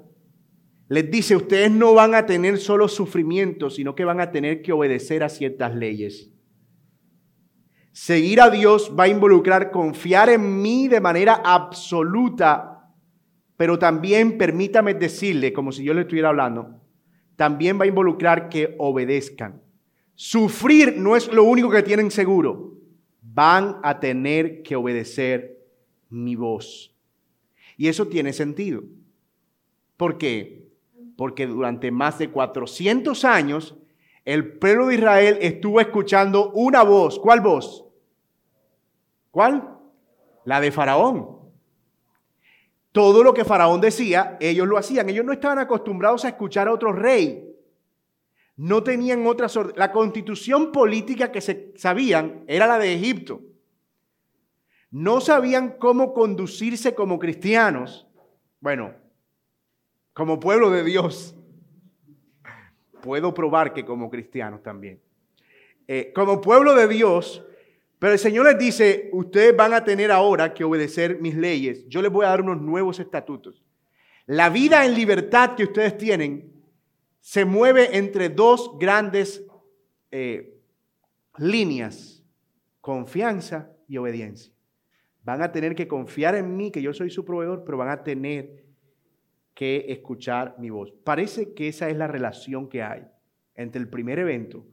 [0.88, 4.71] les dice, ustedes no van a tener solo sufrimiento, sino que van a tener que
[4.71, 6.32] obedecer a ciertas leyes.
[8.01, 12.89] Seguir a Dios va a involucrar confiar en mí de manera absoluta,
[13.57, 16.79] pero también permítame decirle, como si yo le estuviera hablando,
[17.35, 19.62] también va a involucrar que obedezcan.
[20.15, 22.77] Sufrir no es lo único que tienen seguro
[23.21, 25.59] van a tener que obedecer
[26.09, 26.95] mi voz.
[27.75, 28.81] Y eso tiene sentido.
[29.97, 30.69] ¿Por qué?
[31.17, 33.75] Porque durante más de 400 años
[34.23, 37.19] el pueblo de Israel estuvo escuchando una voz.
[37.19, 37.88] ¿Cuál voz?
[39.31, 39.77] ¿Cuál?
[40.45, 41.39] La de Faraón.
[42.91, 45.09] Todo lo que Faraón decía, ellos lo hacían.
[45.09, 47.45] Ellos no estaban acostumbrados a escuchar a otro rey.
[48.55, 53.41] No tenían otra La constitución política que se sabían era la de Egipto.
[54.91, 58.07] No sabían cómo conducirse como cristianos.
[58.59, 58.95] Bueno,
[60.13, 61.35] como pueblo de Dios.
[63.01, 64.99] Puedo probar que como cristianos también.
[65.87, 67.45] Eh, como pueblo de Dios,
[67.99, 71.85] pero el Señor les dice, ustedes van a tener ahora que obedecer mis leyes.
[71.89, 73.62] Yo les voy a dar unos nuevos estatutos.
[74.25, 76.53] La vida en libertad que ustedes tienen
[77.19, 79.45] se mueve entre dos grandes
[80.12, 80.62] eh,
[81.38, 82.23] líneas,
[82.79, 84.53] confianza y obediencia.
[85.23, 88.03] Van a tener que confiar en mí, que yo soy su proveedor, pero van a
[88.03, 88.63] tener
[89.53, 90.93] que escuchar mi voz.
[91.03, 93.05] Parece que esa es la relación que hay
[93.55, 94.65] entre el primer evento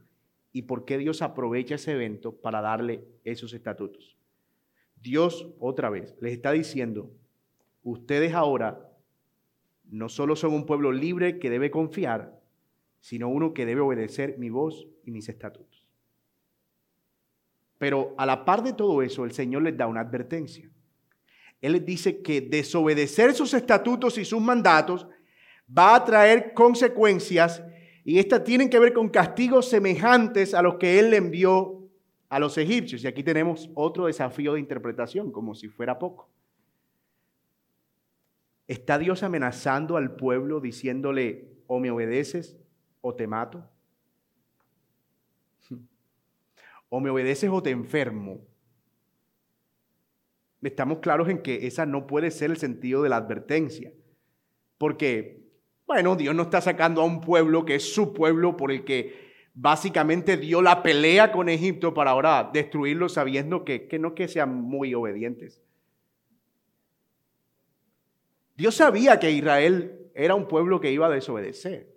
[0.56, 4.16] y por qué Dios aprovecha ese evento para darle esos estatutos.
[5.02, 7.10] Dios, otra vez, les está diciendo,
[7.82, 8.90] ustedes ahora
[9.84, 12.40] no solo son un pueblo libre que debe confiar,
[13.00, 15.86] sino uno que debe obedecer mi voz y mis estatutos.
[17.76, 20.70] Pero a la par de todo eso, el Señor les da una advertencia.
[21.60, 25.06] Él les dice que desobedecer sus estatutos y sus mandatos
[25.68, 27.62] va a traer consecuencias
[28.08, 31.82] y estas tienen que ver con castigos semejantes a los que Él le envió
[32.28, 33.02] a los egipcios.
[33.02, 36.30] Y aquí tenemos otro desafío de interpretación, como si fuera poco.
[38.68, 42.56] ¿Está Dios amenazando al pueblo diciéndole, o me obedeces
[43.00, 43.68] o te mato?
[46.88, 48.38] O me obedeces o te enfermo.
[50.62, 53.92] Estamos claros en que esa no puede ser el sentido de la advertencia.
[54.78, 55.45] Porque,
[55.86, 59.26] bueno, Dios no está sacando a un pueblo que es su pueblo por el que
[59.54, 64.54] básicamente dio la pelea con Egipto para ahora destruirlo sabiendo que, que no que sean
[64.54, 65.62] muy obedientes.
[68.56, 71.94] Dios sabía que Israel era un pueblo que iba a desobedecer.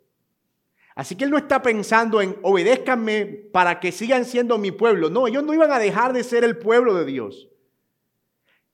[0.94, 5.10] Así que él no está pensando en obedézcanme para que sigan siendo mi pueblo.
[5.10, 7.50] No, ellos no iban a dejar de ser el pueblo de Dios.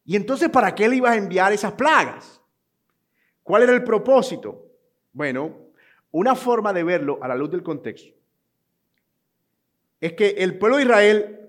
[0.04, 2.42] Y entonces, ¿para qué él iba a enviar esas plagas?
[3.44, 4.65] ¿Cuál era el propósito?
[5.16, 5.56] Bueno,
[6.12, 8.14] una forma de verlo a la luz del contexto
[10.02, 11.40] es que el pueblo de Israel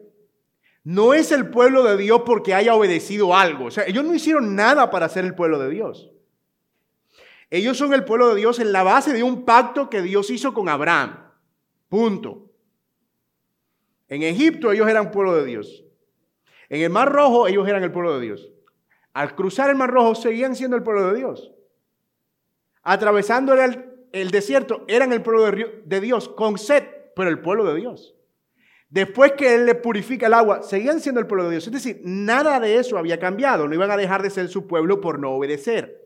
[0.84, 3.64] no es el pueblo de Dios porque haya obedecido algo.
[3.64, 6.12] O sea, ellos no hicieron nada para ser el pueblo de Dios.
[7.50, 10.54] Ellos son el pueblo de Dios en la base de un pacto que Dios hizo
[10.54, 11.32] con Abraham.
[11.88, 12.52] Punto.
[14.06, 15.84] En Egipto ellos eran pueblo de Dios.
[16.68, 18.48] En el Mar Rojo ellos eran el pueblo de Dios.
[19.12, 21.55] Al cruzar el Mar Rojo seguían siendo el pueblo de Dios.
[22.88, 26.84] Atravesando el, desierto eran el pueblo de, de Dios con sed,
[27.16, 28.14] pero el pueblo de Dios.
[28.88, 31.66] Después que Él le purifica el agua, seguían siendo el pueblo de Dios.
[31.66, 33.66] Es decir, nada de eso había cambiado.
[33.66, 36.00] No iban a dejar de ser su pueblo por no obedecer.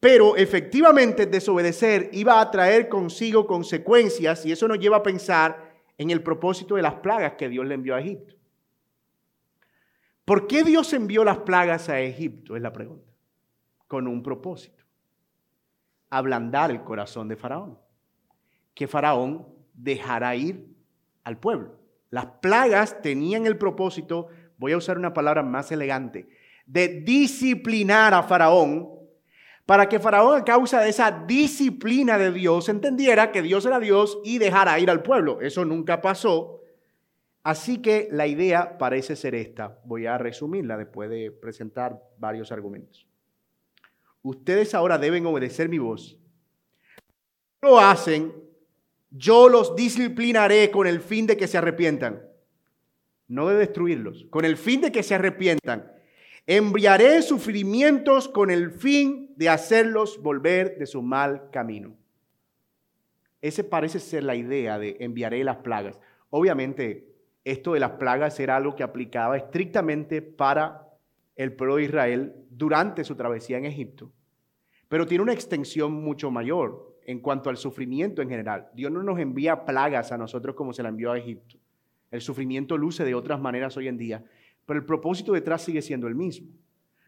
[0.00, 6.10] Pero efectivamente desobedecer iba a traer consigo consecuencias y eso nos lleva a pensar en
[6.10, 8.34] el propósito de las plagas que Dios le envió a Egipto.
[10.24, 12.56] ¿Por qué Dios envió las plagas a Egipto?
[12.56, 13.12] Es la pregunta.
[13.86, 14.81] Con un propósito.
[16.12, 17.78] Ablandar el corazón de Faraón.
[18.74, 20.66] Que Faraón dejara ir
[21.24, 21.78] al pueblo.
[22.10, 26.28] Las plagas tenían el propósito, voy a usar una palabra más elegante,
[26.66, 28.90] de disciplinar a Faraón
[29.66, 34.18] para que Faraón a causa de esa disciplina de Dios entendiera que Dios era Dios
[34.24, 35.40] y dejara ir al pueblo.
[35.40, 36.60] Eso nunca pasó.
[37.42, 39.80] Así que la idea parece ser esta.
[39.84, 43.06] Voy a resumirla después de presentar varios argumentos.
[44.22, 46.18] Ustedes ahora deben obedecer mi voz.
[47.60, 48.32] Lo hacen,
[49.10, 52.22] yo los disciplinaré con el fin de que se arrepientan.
[53.28, 55.92] No de destruirlos, con el fin de que se arrepientan.
[56.46, 61.96] Enviaré sufrimientos con el fin de hacerlos volver de su mal camino.
[63.40, 65.98] Ese parece ser la idea de enviaré las plagas.
[66.30, 67.08] Obviamente,
[67.44, 70.81] esto de las plagas era algo que aplicaba estrictamente para
[71.36, 74.12] el pueblo de Israel durante su travesía en Egipto,
[74.88, 78.68] pero tiene una extensión mucho mayor en cuanto al sufrimiento en general.
[78.74, 81.56] Dios no nos envía plagas a nosotros como se la envió a Egipto.
[82.10, 84.24] El sufrimiento luce de otras maneras hoy en día,
[84.66, 86.48] pero el propósito detrás sigue siendo el mismo.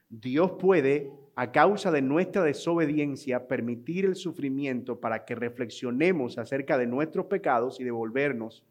[0.08, 6.86] Dios puede, a causa de nuestra desobediencia, permitir el sufrimiento para que reflexionemos acerca de
[6.86, 8.64] nuestros pecados y devolvernos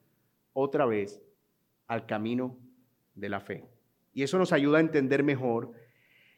[0.53, 1.21] otra vez
[1.87, 2.57] al camino
[3.15, 3.72] de la fe.
[4.13, 5.71] Y eso nos ayuda a entender mejor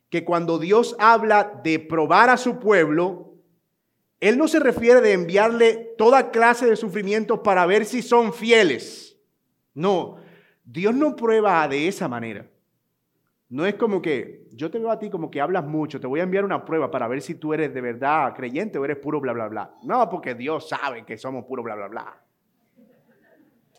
[0.10, 3.36] que cuando Dios habla de probar a su pueblo,
[4.20, 9.18] Él no se refiere de enviarle toda clase de sufrimientos para ver si son fieles.
[9.74, 10.18] No,
[10.64, 12.50] Dios no prueba de esa manera.
[13.50, 16.20] No es como que yo te veo a ti como que hablas mucho, te voy
[16.20, 19.20] a enviar una prueba para ver si tú eres de verdad creyente o eres puro
[19.20, 19.76] bla, bla, bla.
[19.84, 22.22] No, porque Dios sabe que somos puro bla, bla, bla.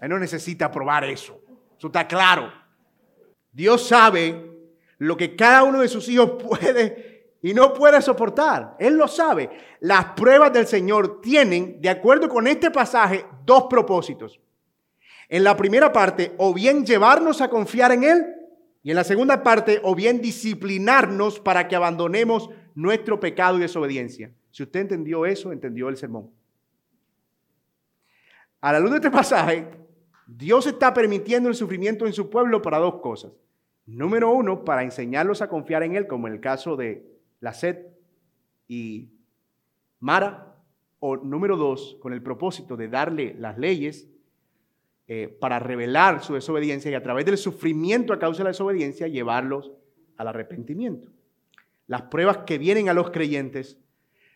[0.00, 1.40] Él no necesita probar eso.
[1.76, 2.52] Eso está claro.
[3.56, 4.50] Dios sabe
[4.98, 8.76] lo que cada uno de sus hijos puede y no puede soportar.
[8.78, 9.48] Él lo sabe.
[9.80, 14.38] Las pruebas del Señor tienen, de acuerdo con este pasaje, dos propósitos.
[15.30, 18.26] En la primera parte, o bien llevarnos a confiar en Él,
[18.82, 24.30] y en la segunda parte, o bien disciplinarnos para que abandonemos nuestro pecado y desobediencia.
[24.50, 26.30] Si usted entendió eso, entendió el sermón.
[28.60, 29.66] A la luz de este pasaje,
[30.26, 33.32] Dios está permitiendo el sufrimiento en su pueblo para dos cosas.
[33.86, 37.06] Número uno, para enseñarlos a confiar en Él, como en el caso de
[37.40, 37.86] la sed
[38.68, 39.10] y
[40.00, 40.54] Mara.
[40.98, 44.08] O número dos, con el propósito de darle las leyes
[45.08, 49.06] eh, para revelar su desobediencia y a través del sufrimiento a causa de la desobediencia
[49.06, 49.72] llevarlos
[50.16, 51.10] al arrepentimiento.
[51.86, 53.78] Las pruebas que vienen a los creyentes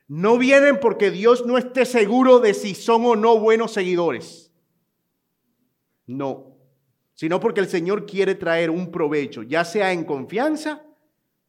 [0.06, 4.52] no vienen porque Dios no esté seguro de si son o no buenos seguidores.
[6.06, 6.49] No,
[7.20, 10.82] sino porque el Señor quiere traer un provecho, ya sea en confianza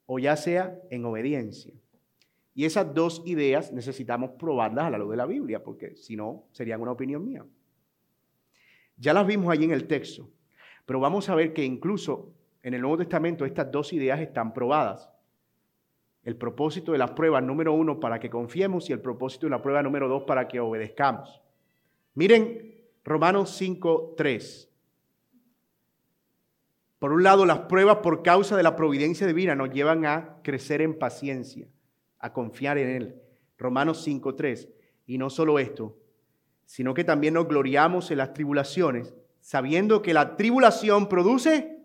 [0.06, 1.74] o ya sea en obediencia.
[2.54, 6.44] Y esas dos ideas necesitamos probarlas a la luz de la Biblia, porque si no,
[6.52, 7.46] serían una opinión mía.
[8.98, 10.30] Ya las vimos allí en el texto,
[10.86, 15.10] pero vamos a ver que incluso en el Nuevo Testamento estas dos ideas están probadas.
[16.26, 19.62] El propósito de la prueba número uno para que confiemos y el propósito de la
[19.62, 21.42] prueba número dos para que obedezcamos.
[22.16, 24.71] Miren Romanos 5, 3.
[27.02, 30.84] Por un lado, las pruebas por causa de la providencia divina nos llevan a crecer
[30.84, 31.68] en paciencia,
[32.20, 33.16] a confiar en Él.
[33.58, 34.70] Romanos 5.3.
[35.08, 35.98] Y no solo esto,
[36.64, 41.76] sino que también nos gloriamos en las tribulaciones, sabiendo que la tribulación produce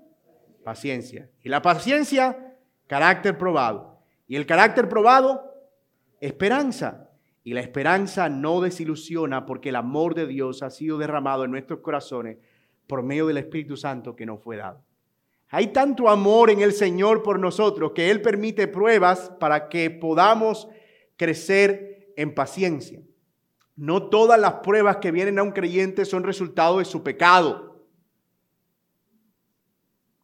[0.62, 1.31] paciencia.
[1.43, 2.55] Y la paciencia,
[2.87, 4.03] carácter probado.
[4.29, 5.51] Y el carácter probado,
[6.21, 7.09] esperanza.
[7.43, 11.81] Y la esperanza no desilusiona porque el amor de Dios ha sido derramado en nuestros
[11.81, 12.37] corazones
[12.87, 14.86] por medio del Espíritu Santo que nos fue dado.
[15.49, 20.68] Hay tanto amor en el Señor por nosotros que Él permite pruebas para que podamos
[21.16, 23.01] crecer en paciencia.
[23.76, 27.86] No todas las pruebas que vienen a un creyente son resultado de su pecado.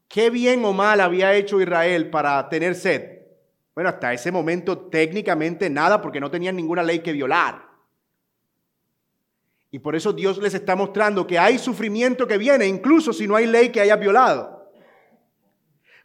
[0.09, 3.21] ¿Qué bien o mal había hecho Israel para tener sed?
[3.75, 7.71] Bueno, hasta ese momento técnicamente nada porque no tenían ninguna ley que violar.
[9.71, 13.37] Y por eso Dios les está mostrando que hay sufrimiento que viene, incluso si no
[13.37, 14.62] hay ley que haya violado.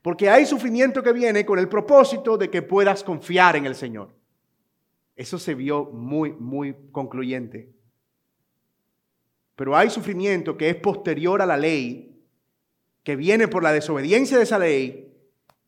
[0.08, 4.08] Porque hay sufrimiento que viene con el propósito de que puedas confiar en el Señor.
[5.18, 7.74] Eso se vio muy, muy concluyente.
[9.58, 12.24] Pero hay sufrimiento que es posterior a la ley,
[13.04, 15.14] que viene por la desobediencia de esa ley,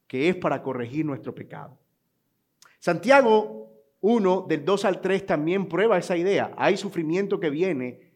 [0.08, 1.78] que es para corregir nuestro pecado.
[2.80, 6.54] Santiago 1, del 2 al 3, también prueba esa idea.
[6.56, 8.14] Hay sufrimiento que viene,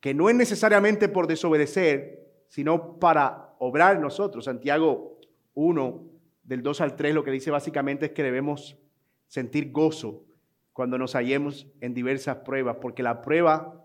[0.00, 4.44] que no es necesariamente por desobedecer, sino para obrar nosotros.
[4.44, 5.15] Santiago
[5.56, 6.04] 1,
[6.44, 8.78] del 2 al 3, lo que dice básicamente es que debemos
[9.26, 10.24] sentir gozo
[10.72, 13.84] cuando nos hallemos en diversas pruebas, porque la prueba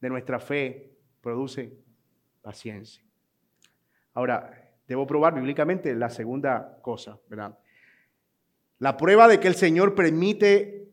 [0.00, 1.78] de nuestra fe produce
[2.42, 3.02] paciencia.
[4.12, 7.56] Ahora, debo probar bíblicamente la segunda cosa, ¿verdad?
[8.78, 10.90] La prueba de que el Señor permite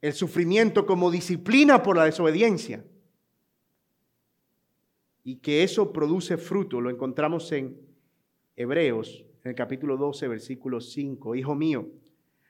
[0.00, 2.84] el sufrimiento como disciplina por la desobediencia
[5.22, 7.85] y que eso produce fruto, lo encontramos en
[8.56, 11.88] Hebreos, en el capítulo 12, versículo 5, Hijo mío,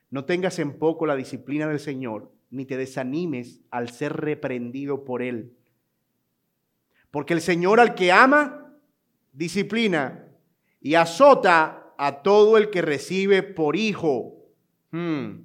[0.08, 5.20] no tengas en poco la disciplina del Señor, ni te desanimes al ser reprendido por
[5.20, 5.52] Él.
[7.10, 8.72] Porque el Señor al que ama,
[9.32, 10.28] disciplina
[10.80, 14.46] y azota a todo el que recibe por hijo.
[14.92, 15.40] Hmm.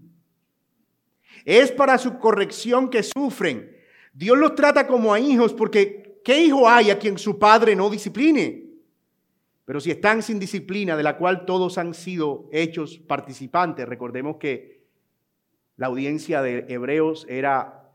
[1.44, 3.76] Es para su corrección que sufren.
[4.14, 7.90] Dios los trata como a hijos porque ¿qué hijo hay a quien su padre no
[7.90, 8.71] discipline?
[9.66, 14.82] Pero si están sin disciplina, de la cual todos han sido hechos participantes, recordemos que
[15.78, 17.90] la audiencia de Hebreos era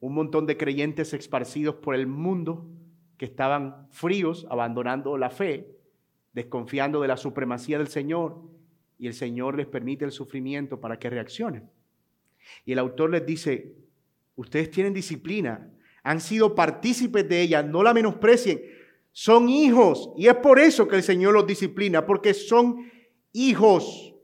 [0.00, 2.66] un montón de creyentes esparcidos por el mundo
[3.16, 5.76] que estaban fríos, abandonando la fe,
[6.32, 8.42] desconfiando de la supremacía del Señor,
[8.98, 11.68] y el Señor les permite el sufrimiento para que reaccionen.
[12.64, 13.74] Y el autor les dice,
[14.36, 15.70] ustedes tienen disciplina,
[16.02, 18.60] han sido partícipes de ella, no la menosprecien,
[19.12, 20.10] son hijos.
[20.16, 22.90] Y es por eso que el Señor los disciplina, porque son
[23.32, 24.14] hijos,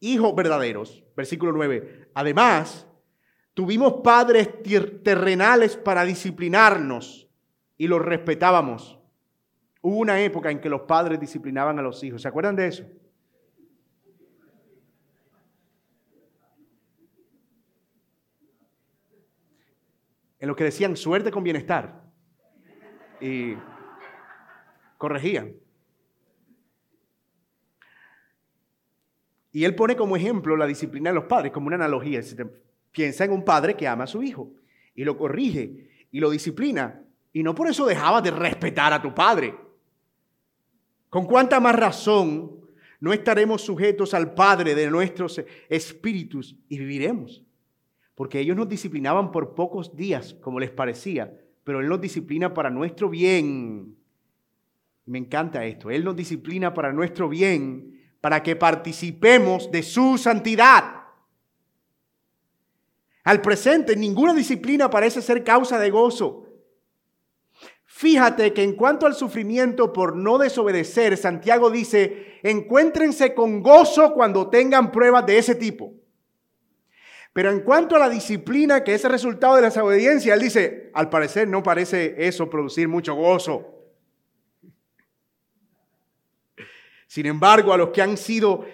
[0.00, 1.04] hijos verdaderos.
[1.16, 2.10] Versículo 9.
[2.14, 2.86] Además,
[3.52, 4.48] tuvimos padres
[5.02, 7.28] terrenales para disciplinarnos
[7.76, 8.98] y los respetábamos.
[9.82, 12.22] Hubo una época en que los padres disciplinaban a los hijos.
[12.22, 12.84] ¿Se acuerdan de eso?
[20.38, 22.03] En lo que decían suerte con bienestar
[23.24, 23.56] y
[24.98, 25.54] corregían.
[29.50, 32.20] Y él pone como ejemplo la disciplina de los padres, como una analogía.
[32.92, 34.52] Piensa en un padre que ama a su hijo
[34.94, 37.02] y lo corrige y lo disciplina.
[37.32, 39.54] Y no por eso dejaba de respetar a tu padre.
[41.08, 42.60] ¿Con cuánta más razón
[43.00, 47.44] no estaremos sujetos al Padre de nuestros espíritus y viviremos?
[48.16, 51.32] Porque ellos nos disciplinaban por pocos días, como les parecía,
[51.64, 53.96] pero Él nos disciplina para nuestro bien.
[55.06, 55.90] Me encanta esto.
[55.90, 61.02] Él nos disciplina para nuestro bien, para que participemos de su santidad.
[63.24, 66.42] Al presente, ninguna disciplina parece ser causa de gozo.
[67.86, 74.50] Fíjate que en cuanto al sufrimiento por no desobedecer, Santiago dice, encuéntrense con gozo cuando
[74.50, 75.94] tengan pruebas de ese tipo.
[77.34, 80.90] Pero en cuanto a la disciplina que es el resultado de la desobediencia, él dice,
[80.94, 83.74] al parecer no parece eso producir mucho gozo.
[87.08, 88.64] Sin embargo, a los que han sido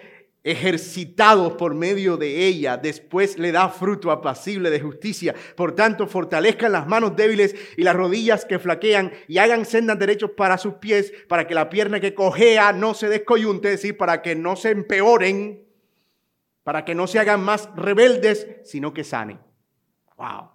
[0.43, 5.33] ejercitados por medio de ella, después le da fruto apacible de justicia.
[5.55, 10.31] Por tanto, fortalezcan las manos débiles y las rodillas que flaquean y hagan sendas derechos
[10.37, 14.21] para sus pies, para que la pierna que cojea no se descoyunte, es decir, para
[14.21, 15.70] que no se empeoren
[16.63, 19.39] para que no se hagan más rebeldes, sino que sanen.
[20.17, 20.49] Wow.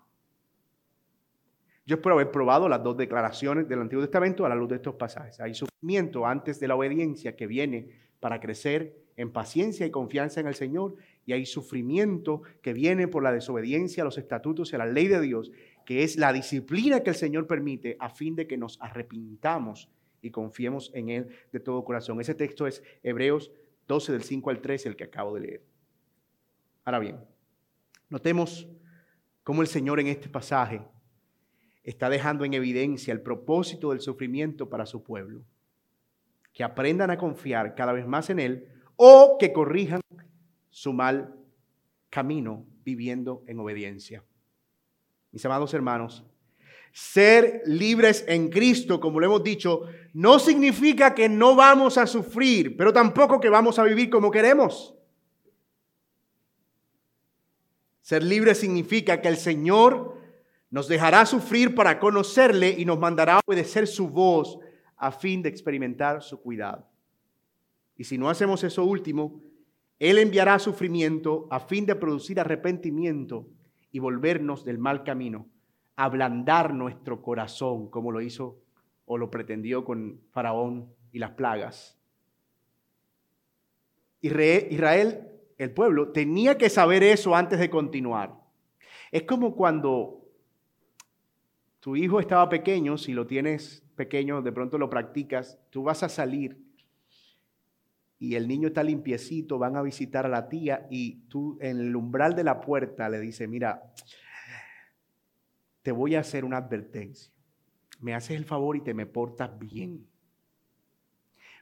[1.84, 4.96] Yo espero haber probado las dos declaraciones del Antiguo Testamento a la luz de estos
[4.96, 5.38] pasajes.
[5.40, 10.46] Hay sufrimiento antes de la obediencia que viene para crecer en paciencia y confianza en
[10.46, 14.78] el Señor, y hay sufrimiento que viene por la desobediencia a los estatutos y a
[14.78, 15.52] la ley de Dios,
[15.84, 19.88] que es la disciplina que el Señor permite a fin de que nos arrepintamos
[20.20, 22.20] y confiemos en Él de todo corazón.
[22.20, 23.50] Ese texto es Hebreos
[23.86, 25.75] 12 del 5 al 13, el que acabo de leer.
[26.86, 27.18] Ahora bien,
[28.08, 28.68] notemos
[29.42, 30.82] cómo el Señor en este pasaje
[31.82, 35.42] está dejando en evidencia el propósito del sufrimiento para su pueblo.
[36.52, 40.00] Que aprendan a confiar cada vez más en Él o que corrijan
[40.70, 41.34] su mal
[42.08, 44.22] camino viviendo en obediencia.
[45.32, 46.24] Mis amados hermanos,
[46.92, 49.82] ser libres en Cristo, como lo hemos dicho,
[50.12, 54.95] no significa que no vamos a sufrir, pero tampoco que vamos a vivir como queremos.
[58.06, 60.16] Ser libres significa que el Señor
[60.70, 64.60] nos dejará sufrir para conocerle y nos mandará obedecer su voz
[64.96, 66.88] a fin de experimentar su cuidado.
[67.96, 69.42] Y si no hacemos eso último,
[69.98, 73.48] Él enviará sufrimiento a fin de producir arrepentimiento
[73.90, 75.48] y volvernos del mal camino,
[75.96, 78.56] ablandar nuestro corazón como lo hizo
[79.04, 81.98] o lo pretendió con Faraón y las plagas.
[84.20, 88.34] Israel, el pueblo, tenía que saber eso antes de continuar.
[89.10, 90.26] Es como cuando
[91.80, 96.08] tu hijo estaba pequeño, si lo tienes pequeño, de pronto lo practicas, tú vas a
[96.08, 96.66] salir
[98.18, 101.96] y el niño está limpiecito, van a visitar a la tía y tú en el
[101.96, 103.92] umbral de la puerta le dices, mira,
[105.82, 107.32] te voy a hacer una advertencia.
[108.00, 110.06] Me haces el favor y te me portas bien.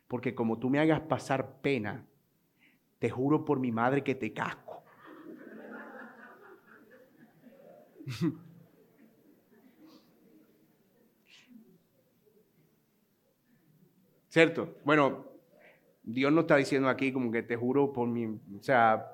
[0.09, 2.07] Porque como tú me hagas pasar pena,
[3.05, 4.83] te juro por mi madre que te casco.
[14.31, 14.79] ¿Cierto?
[14.87, 15.27] Bueno,
[16.03, 19.13] Dios no está diciendo aquí como que te juro por mi, o sea,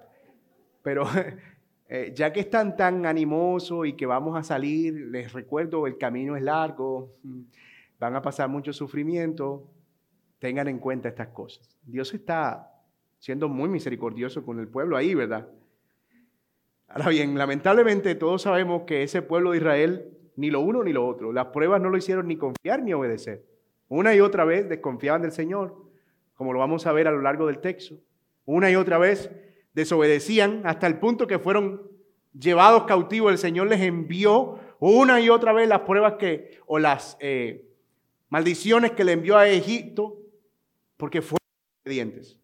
[0.82, 1.02] pero
[1.88, 6.36] eh, ya que están tan animosos y que vamos a salir, les recuerdo, el camino
[6.36, 7.16] es largo,
[7.98, 9.68] van a pasar mucho sufrimiento,
[10.38, 11.76] tengan en cuenta estas cosas.
[11.82, 12.79] Dios está
[13.20, 15.46] siendo muy misericordioso con el pueblo ahí, ¿verdad?
[16.88, 21.06] Ahora bien, lamentablemente todos sabemos que ese pueblo de Israel, ni lo uno ni lo
[21.06, 23.44] otro, las pruebas no lo hicieron ni confiar ni obedecer.
[23.88, 25.76] Una y otra vez desconfiaban del Señor,
[26.34, 27.96] como lo vamos a ver a lo largo del texto.
[28.46, 29.30] Una y otra vez
[29.74, 31.82] desobedecían hasta el punto que fueron
[32.32, 33.30] llevados cautivos.
[33.30, 37.68] El Señor les envió una y otra vez las pruebas que, o las eh,
[38.30, 40.16] maldiciones que le envió a Egipto,
[40.96, 41.38] porque fueron
[41.84, 42.39] obedientes.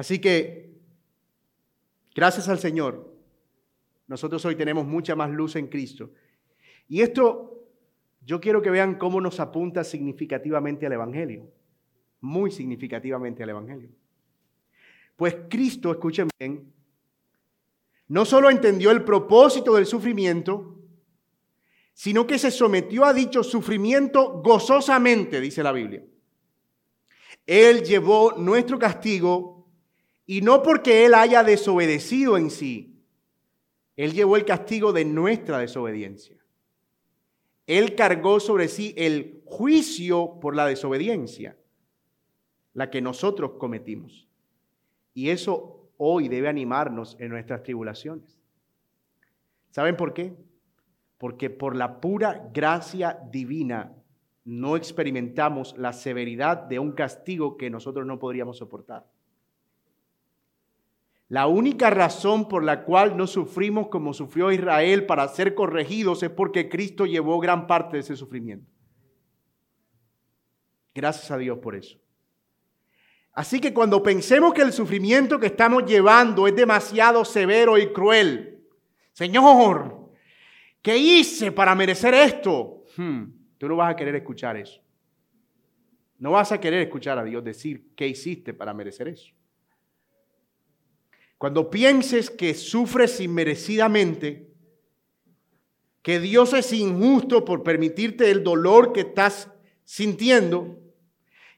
[0.00, 0.80] Así que,
[2.14, 3.14] gracias al Señor,
[4.06, 6.10] nosotros hoy tenemos mucha más luz en Cristo.
[6.88, 7.68] Y esto
[8.24, 11.52] yo quiero que vean cómo nos apunta significativamente al Evangelio,
[12.22, 13.90] muy significativamente al Evangelio.
[15.16, 16.72] Pues Cristo, escuchen bien,
[18.08, 20.78] no solo entendió el propósito del sufrimiento,
[21.92, 26.02] sino que se sometió a dicho sufrimiento gozosamente, dice la Biblia.
[27.44, 29.59] Él llevó nuestro castigo
[30.30, 33.02] y no porque Él haya desobedecido en sí,
[33.96, 36.36] Él llevó el castigo de nuestra desobediencia.
[37.66, 41.56] Él cargó sobre sí el juicio por la desobediencia,
[42.74, 44.28] la que nosotros cometimos.
[45.14, 48.38] Y eso hoy debe animarnos en nuestras tribulaciones.
[49.70, 50.36] ¿Saben por qué?
[51.18, 53.96] Porque por la pura gracia divina
[54.44, 59.04] no experimentamos la severidad de un castigo que nosotros no podríamos soportar.
[61.30, 66.30] La única razón por la cual no sufrimos como sufrió Israel para ser corregidos es
[66.30, 68.68] porque Cristo llevó gran parte de ese sufrimiento.
[70.92, 72.00] Gracias a Dios por eso.
[73.32, 78.64] Así que cuando pensemos que el sufrimiento que estamos llevando es demasiado severo y cruel,
[79.12, 80.10] Señor,
[80.82, 82.86] ¿qué hice para merecer esto?
[82.96, 83.26] Hmm,
[83.56, 84.82] tú no vas a querer escuchar eso.
[86.18, 89.32] No vas a querer escuchar a Dios decir qué hiciste para merecer eso.
[91.40, 94.52] Cuando pienses que sufres inmerecidamente,
[96.02, 99.48] que Dios es injusto por permitirte el dolor que estás
[99.82, 100.79] sintiendo,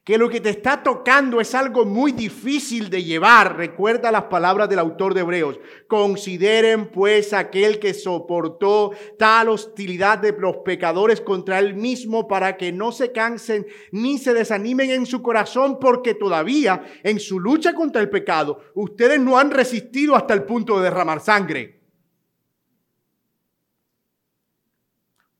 [0.04, 3.56] que lo que te está tocando es algo muy difícil de llevar.
[3.56, 5.60] Recuerda las palabras del autor de Hebreos.
[5.86, 12.72] Consideren pues aquel que soportó tal hostilidad de los pecadores contra él mismo para que
[12.72, 18.02] no se cansen ni se desanimen en su corazón porque todavía en su lucha contra
[18.02, 21.80] el pecado ustedes no han resistido hasta el punto de derramar sangre.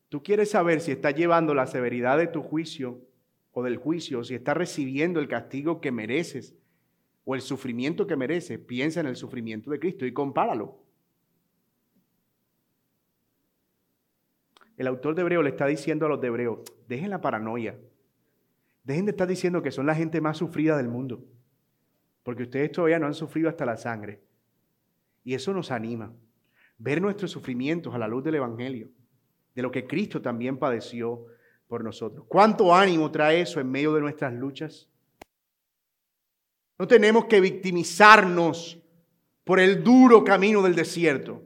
[0.09, 3.01] Tú quieres saber si estás llevando la severidad de tu juicio
[3.53, 6.57] o del juicio, si estás recibiendo el castigo que mereces
[7.25, 10.81] o el sufrimiento que mereces, piensa en el sufrimiento de Cristo y compáralo.
[14.77, 17.79] El autor de Hebreo le está diciendo a los de dejen la paranoia,
[18.85, 21.25] dejen de estar diciendo que son la gente más sufrida del mundo,
[22.23, 24.23] porque ustedes todavía no han sufrido hasta la sangre.
[25.25, 26.13] Y eso nos anima,
[26.79, 28.91] ver nuestros sufrimientos a la luz del Evangelio,
[29.55, 31.27] de lo que Cristo también padeció
[31.73, 32.27] por nosotros.
[32.29, 34.91] ¿Cuánto ánimo trae eso en medio de nuestras luchas?
[36.79, 38.79] No tenemos que victimizarnos
[39.43, 41.43] por el duro camino del desierto.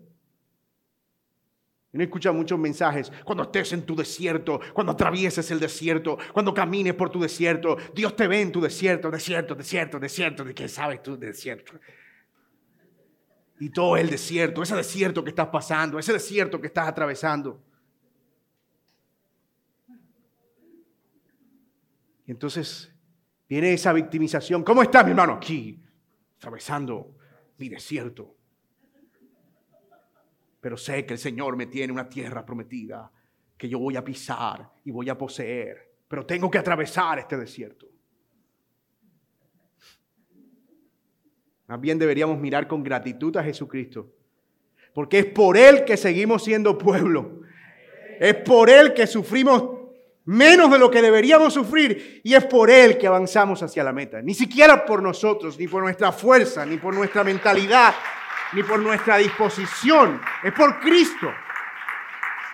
[1.92, 6.94] Uno escucha muchos mensajes, cuando estés en tu desierto, cuando atravieses el desierto, cuando camines
[6.94, 11.04] por tu desierto, Dios te ve en tu desierto, desierto, desierto, desierto, ¿de qué sabes
[11.04, 11.74] tú desierto?
[13.60, 17.62] Y todo el desierto, ese desierto que estás pasando, ese desierto que estás atravesando.
[22.26, 22.92] Y entonces
[23.48, 24.64] viene esa victimización.
[24.64, 25.34] ¿Cómo está mi hermano?
[25.34, 25.82] Aquí,
[26.36, 27.16] atravesando
[27.58, 28.36] mi desierto.
[30.60, 33.10] Pero sé que el Señor me tiene una tierra prometida
[33.56, 35.94] que yo voy a pisar y voy a poseer.
[36.08, 37.86] Pero tengo que atravesar este desierto.
[41.68, 44.12] Más bien deberíamos mirar con gratitud a Jesucristo.
[44.92, 47.42] Porque es por Él que seguimos siendo pueblo.
[48.18, 49.75] Es por Él que sufrimos
[50.26, 54.20] menos de lo que deberíamos sufrir y es por Él que avanzamos hacia la meta.
[54.20, 57.94] Ni siquiera por nosotros, ni por nuestra fuerza, ni por nuestra mentalidad,
[58.52, 60.20] ni por nuestra disposición.
[60.42, 61.32] Es por Cristo,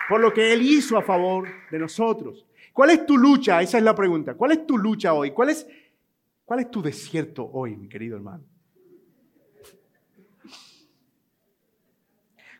[0.07, 2.45] por lo que Él hizo a favor de nosotros.
[2.71, 3.61] ¿Cuál es tu lucha?
[3.61, 4.35] Esa es la pregunta.
[4.35, 5.31] ¿Cuál es tu lucha hoy?
[5.31, 5.67] ¿Cuál es,
[6.45, 8.43] cuál es tu desierto hoy, mi querido hermano?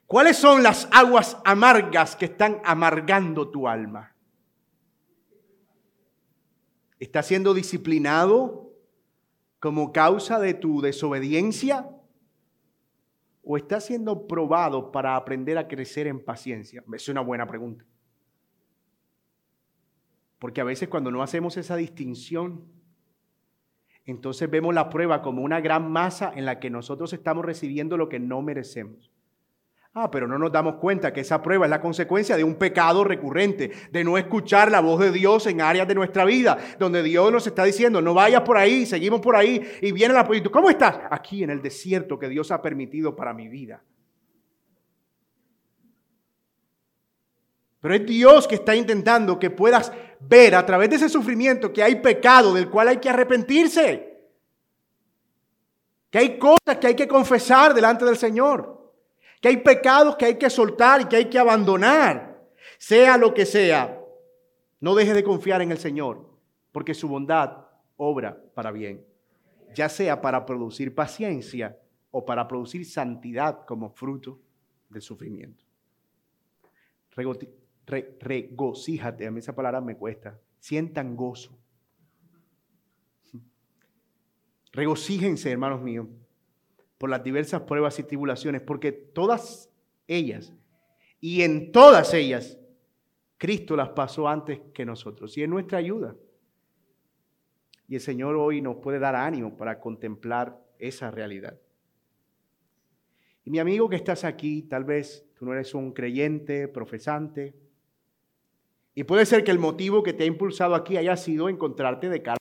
[0.05, 4.12] ¿Cuáles son las aguas amargas que están amargando tu alma?
[7.03, 8.71] ¿Estás siendo disciplinado
[9.59, 11.89] como causa de tu desobediencia?
[13.43, 16.81] ¿O estás siendo probado para aprender a crecer en paciencia?
[16.93, 17.83] Es una buena pregunta.
[20.39, 22.63] Porque a veces cuando no hacemos esa distinción,
[24.05, 28.07] entonces vemos la prueba como una gran masa en la que nosotros estamos recibiendo lo
[28.07, 29.11] que no merecemos.
[29.95, 33.03] Ah, pero no nos damos cuenta que esa prueba es la consecuencia de un pecado
[33.03, 37.31] recurrente, de no escuchar la voz de Dios en áreas de nuestra vida, donde Dios
[37.31, 40.99] nos está diciendo, no vayas por ahí, seguimos por ahí, y viene la ¿cómo estás?
[41.11, 43.83] Aquí en el desierto que Dios ha permitido para mi vida.
[47.79, 49.91] Pero es Dios que está intentando que puedas
[50.21, 54.21] ver a través de ese sufrimiento que hay pecado del cual hay que arrepentirse,
[56.09, 58.82] que hay cosas que hay que confesar delante del Señor
[59.43, 62.41] que hay pecados que hay que soltar y que hay que abandonar,
[62.77, 64.01] sea lo que sea.
[64.79, 66.29] No deje de confiar en el Señor,
[66.71, 67.65] porque su bondad
[67.97, 69.05] obra para bien,
[69.75, 71.77] ya sea para producir paciencia
[72.11, 74.39] o para producir santidad como fruto
[74.87, 75.65] del sufrimiento.
[78.21, 80.39] regocíjate, a mí esa palabra me cuesta.
[80.57, 81.59] Sientan gozo.
[84.71, 86.07] Regocíjense, hermanos míos,
[87.03, 89.69] por las diversas pruebas y tribulaciones, porque todas
[90.07, 90.53] ellas,
[91.19, 92.57] y en todas ellas,
[93.37, 96.15] Cristo las pasó antes que nosotros, y es nuestra ayuda.
[97.89, 101.59] Y el Señor hoy nos puede dar ánimo para contemplar esa realidad.
[103.43, 107.53] Y mi amigo que estás aquí, tal vez tú no eres un creyente, profesante,
[108.95, 112.21] y puede ser que el motivo que te ha impulsado aquí haya sido encontrarte de
[112.21, 112.37] cara.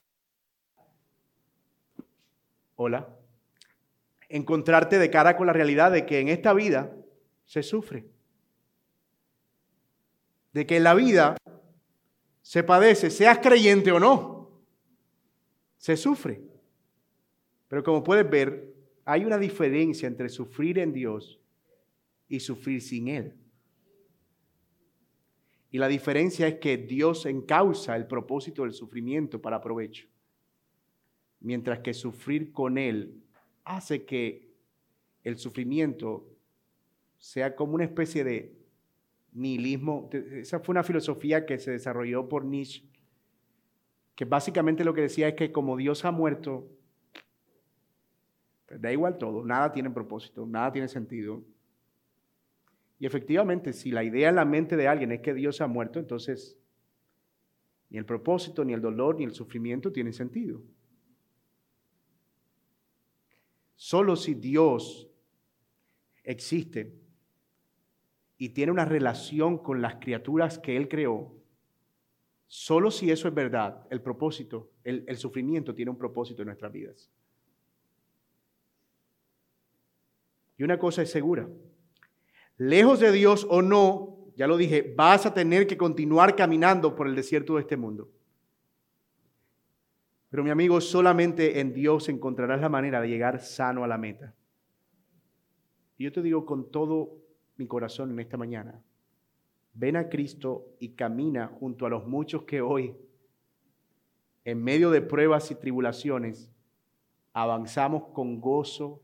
[2.77, 3.22] Hola
[4.33, 6.91] encontrarte de cara con la realidad de que en esta vida
[7.45, 8.07] se sufre.
[10.51, 11.37] De que en la vida
[12.41, 14.63] se padece, seas creyente o no,
[15.77, 16.41] se sufre.
[17.67, 18.73] Pero como puedes ver,
[19.05, 21.39] hay una diferencia entre sufrir en Dios
[22.27, 23.35] y sufrir sin Él.
[25.69, 30.07] Y la diferencia es que Dios encausa el propósito del sufrimiento para provecho,
[31.39, 33.22] mientras que sufrir con Él
[33.63, 34.53] hace que
[35.23, 36.29] el sufrimiento
[37.17, 38.55] sea como una especie de
[39.31, 40.09] nihilismo.
[40.11, 42.83] Esa fue una filosofía que se desarrolló por Nietzsche,
[44.15, 46.69] que básicamente lo que decía es que como Dios ha muerto,
[48.67, 51.43] pues da igual todo, nada tiene propósito, nada tiene sentido.
[52.99, 55.99] Y efectivamente, si la idea en la mente de alguien es que Dios ha muerto,
[55.99, 56.57] entonces
[57.89, 60.61] ni el propósito, ni el dolor, ni el sufrimiento tienen sentido.
[63.75, 65.09] Solo si Dios
[66.23, 66.93] existe
[68.37, 71.33] y tiene una relación con las criaturas que Él creó,
[72.47, 76.71] solo si eso es verdad, el propósito, el, el sufrimiento tiene un propósito en nuestras
[76.71, 77.09] vidas.
[80.57, 81.49] Y una cosa es segura,
[82.57, 87.07] lejos de Dios o no, ya lo dije, vas a tener que continuar caminando por
[87.07, 88.09] el desierto de este mundo.
[90.33, 94.33] Pero mi amigo, solamente en Dios encontrarás la manera de llegar sano a la meta.
[95.95, 97.21] Y yo te digo con todo
[97.55, 98.81] mi corazón en esta mañana,
[99.75, 102.95] ven a Cristo y camina junto a los muchos que hoy,
[104.43, 106.49] en medio de pruebas y tribulaciones,
[107.31, 109.03] avanzamos con gozo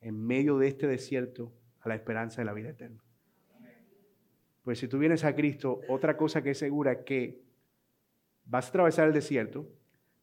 [0.00, 3.04] en medio de este desierto a la esperanza de la vida eterna.
[4.62, 7.42] Pues si tú vienes a Cristo, otra cosa que es segura es que
[8.46, 9.68] vas a atravesar el desierto,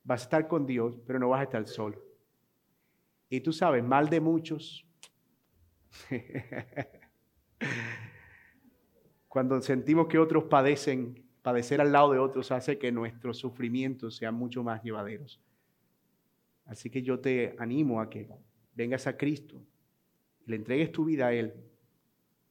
[0.07, 2.01] vas a estar con Dios, pero no vas a estar solo.
[3.29, 4.87] Y tú sabes, mal de muchos.
[9.27, 14.33] Cuando sentimos que otros padecen, padecer al lado de otros hace que nuestros sufrimientos sean
[14.33, 15.41] mucho más llevaderos.
[16.65, 18.29] Así que yo te animo a que
[18.75, 19.61] vengas a Cristo,
[20.45, 21.53] le entregues tu vida a Él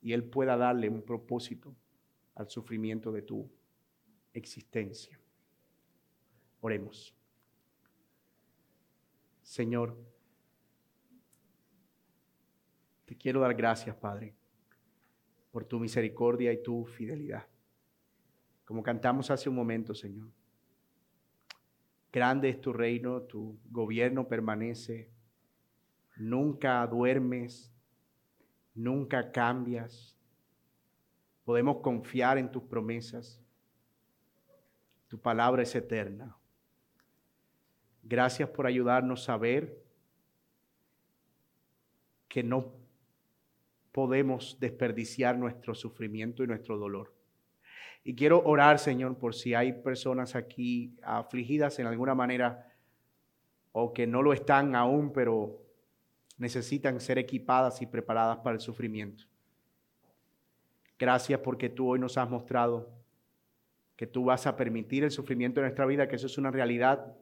[0.03, 1.75] y Él pueda darle un propósito
[2.35, 3.49] al sufrimiento de tu
[4.35, 5.19] existencia.
[6.61, 7.17] Oremos.
[9.47, 9.97] Señor,
[13.05, 14.35] te quiero dar gracias, Padre,
[15.53, 17.47] por tu misericordia y tu fidelidad.
[18.65, 20.29] Como cantamos hace un momento, Señor.
[22.13, 25.13] Grande es tu reino, tu gobierno permanece,
[26.17, 27.73] nunca duermes,
[28.75, 30.19] nunca cambias.
[31.45, 33.41] Podemos confiar en tus promesas.
[35.07, 36.36] Tu palabra es eterna.
[38.09, 39.83] Gracias por ayudarnos a ver
[42.29, 42.73] que no
[43.91, 47.13] podemos desperdiciar nuestro sufrimiento y nuestro dolor.
[48.05, 52.73] Y quiero orar, Señor, por si hay personas aquí afligidas en alguna manera
[53.73, 55.61] o que no lo están aún, pero
[56.39, 59.25] necesitan ser equipadas y preparadas para el sufrimiento.
[60.97, 62.89] Gracias porque tú hoy nos has mostrado
[63.97, 67.17] que tú vas a permitir el sufrimiento en nuestra vida, que eso es una realidad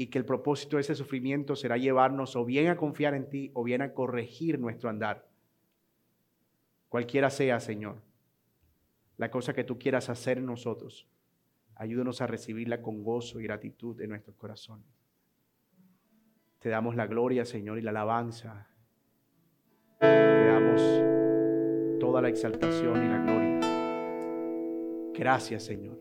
[0.00, 3.50] y que el propósito de ese sufrimiento será llevarnos o bien a confiar en ti
[3.52, 5.26] o bien a corregir nuestro andar.
[6.88, 8.00] Cualquiera sea, Señor,
[9.16, 11.08] la cosa que tú quieras hacer en nosotros,
[11.74, 14.86] ayúdanos a recibirla con gozo y gratitud en nuestros corazones.
[16.60, 18.68] Te damos la gloria, Señor, y la alabanza.
[19.98, 20.80] Te damos
[21.98, 23.58] toda la exaltación y la gloria.
[25.12, 25.98] Gracias, Señor,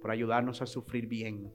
[0.00, 1.52] por ayudarnos a sufrir bien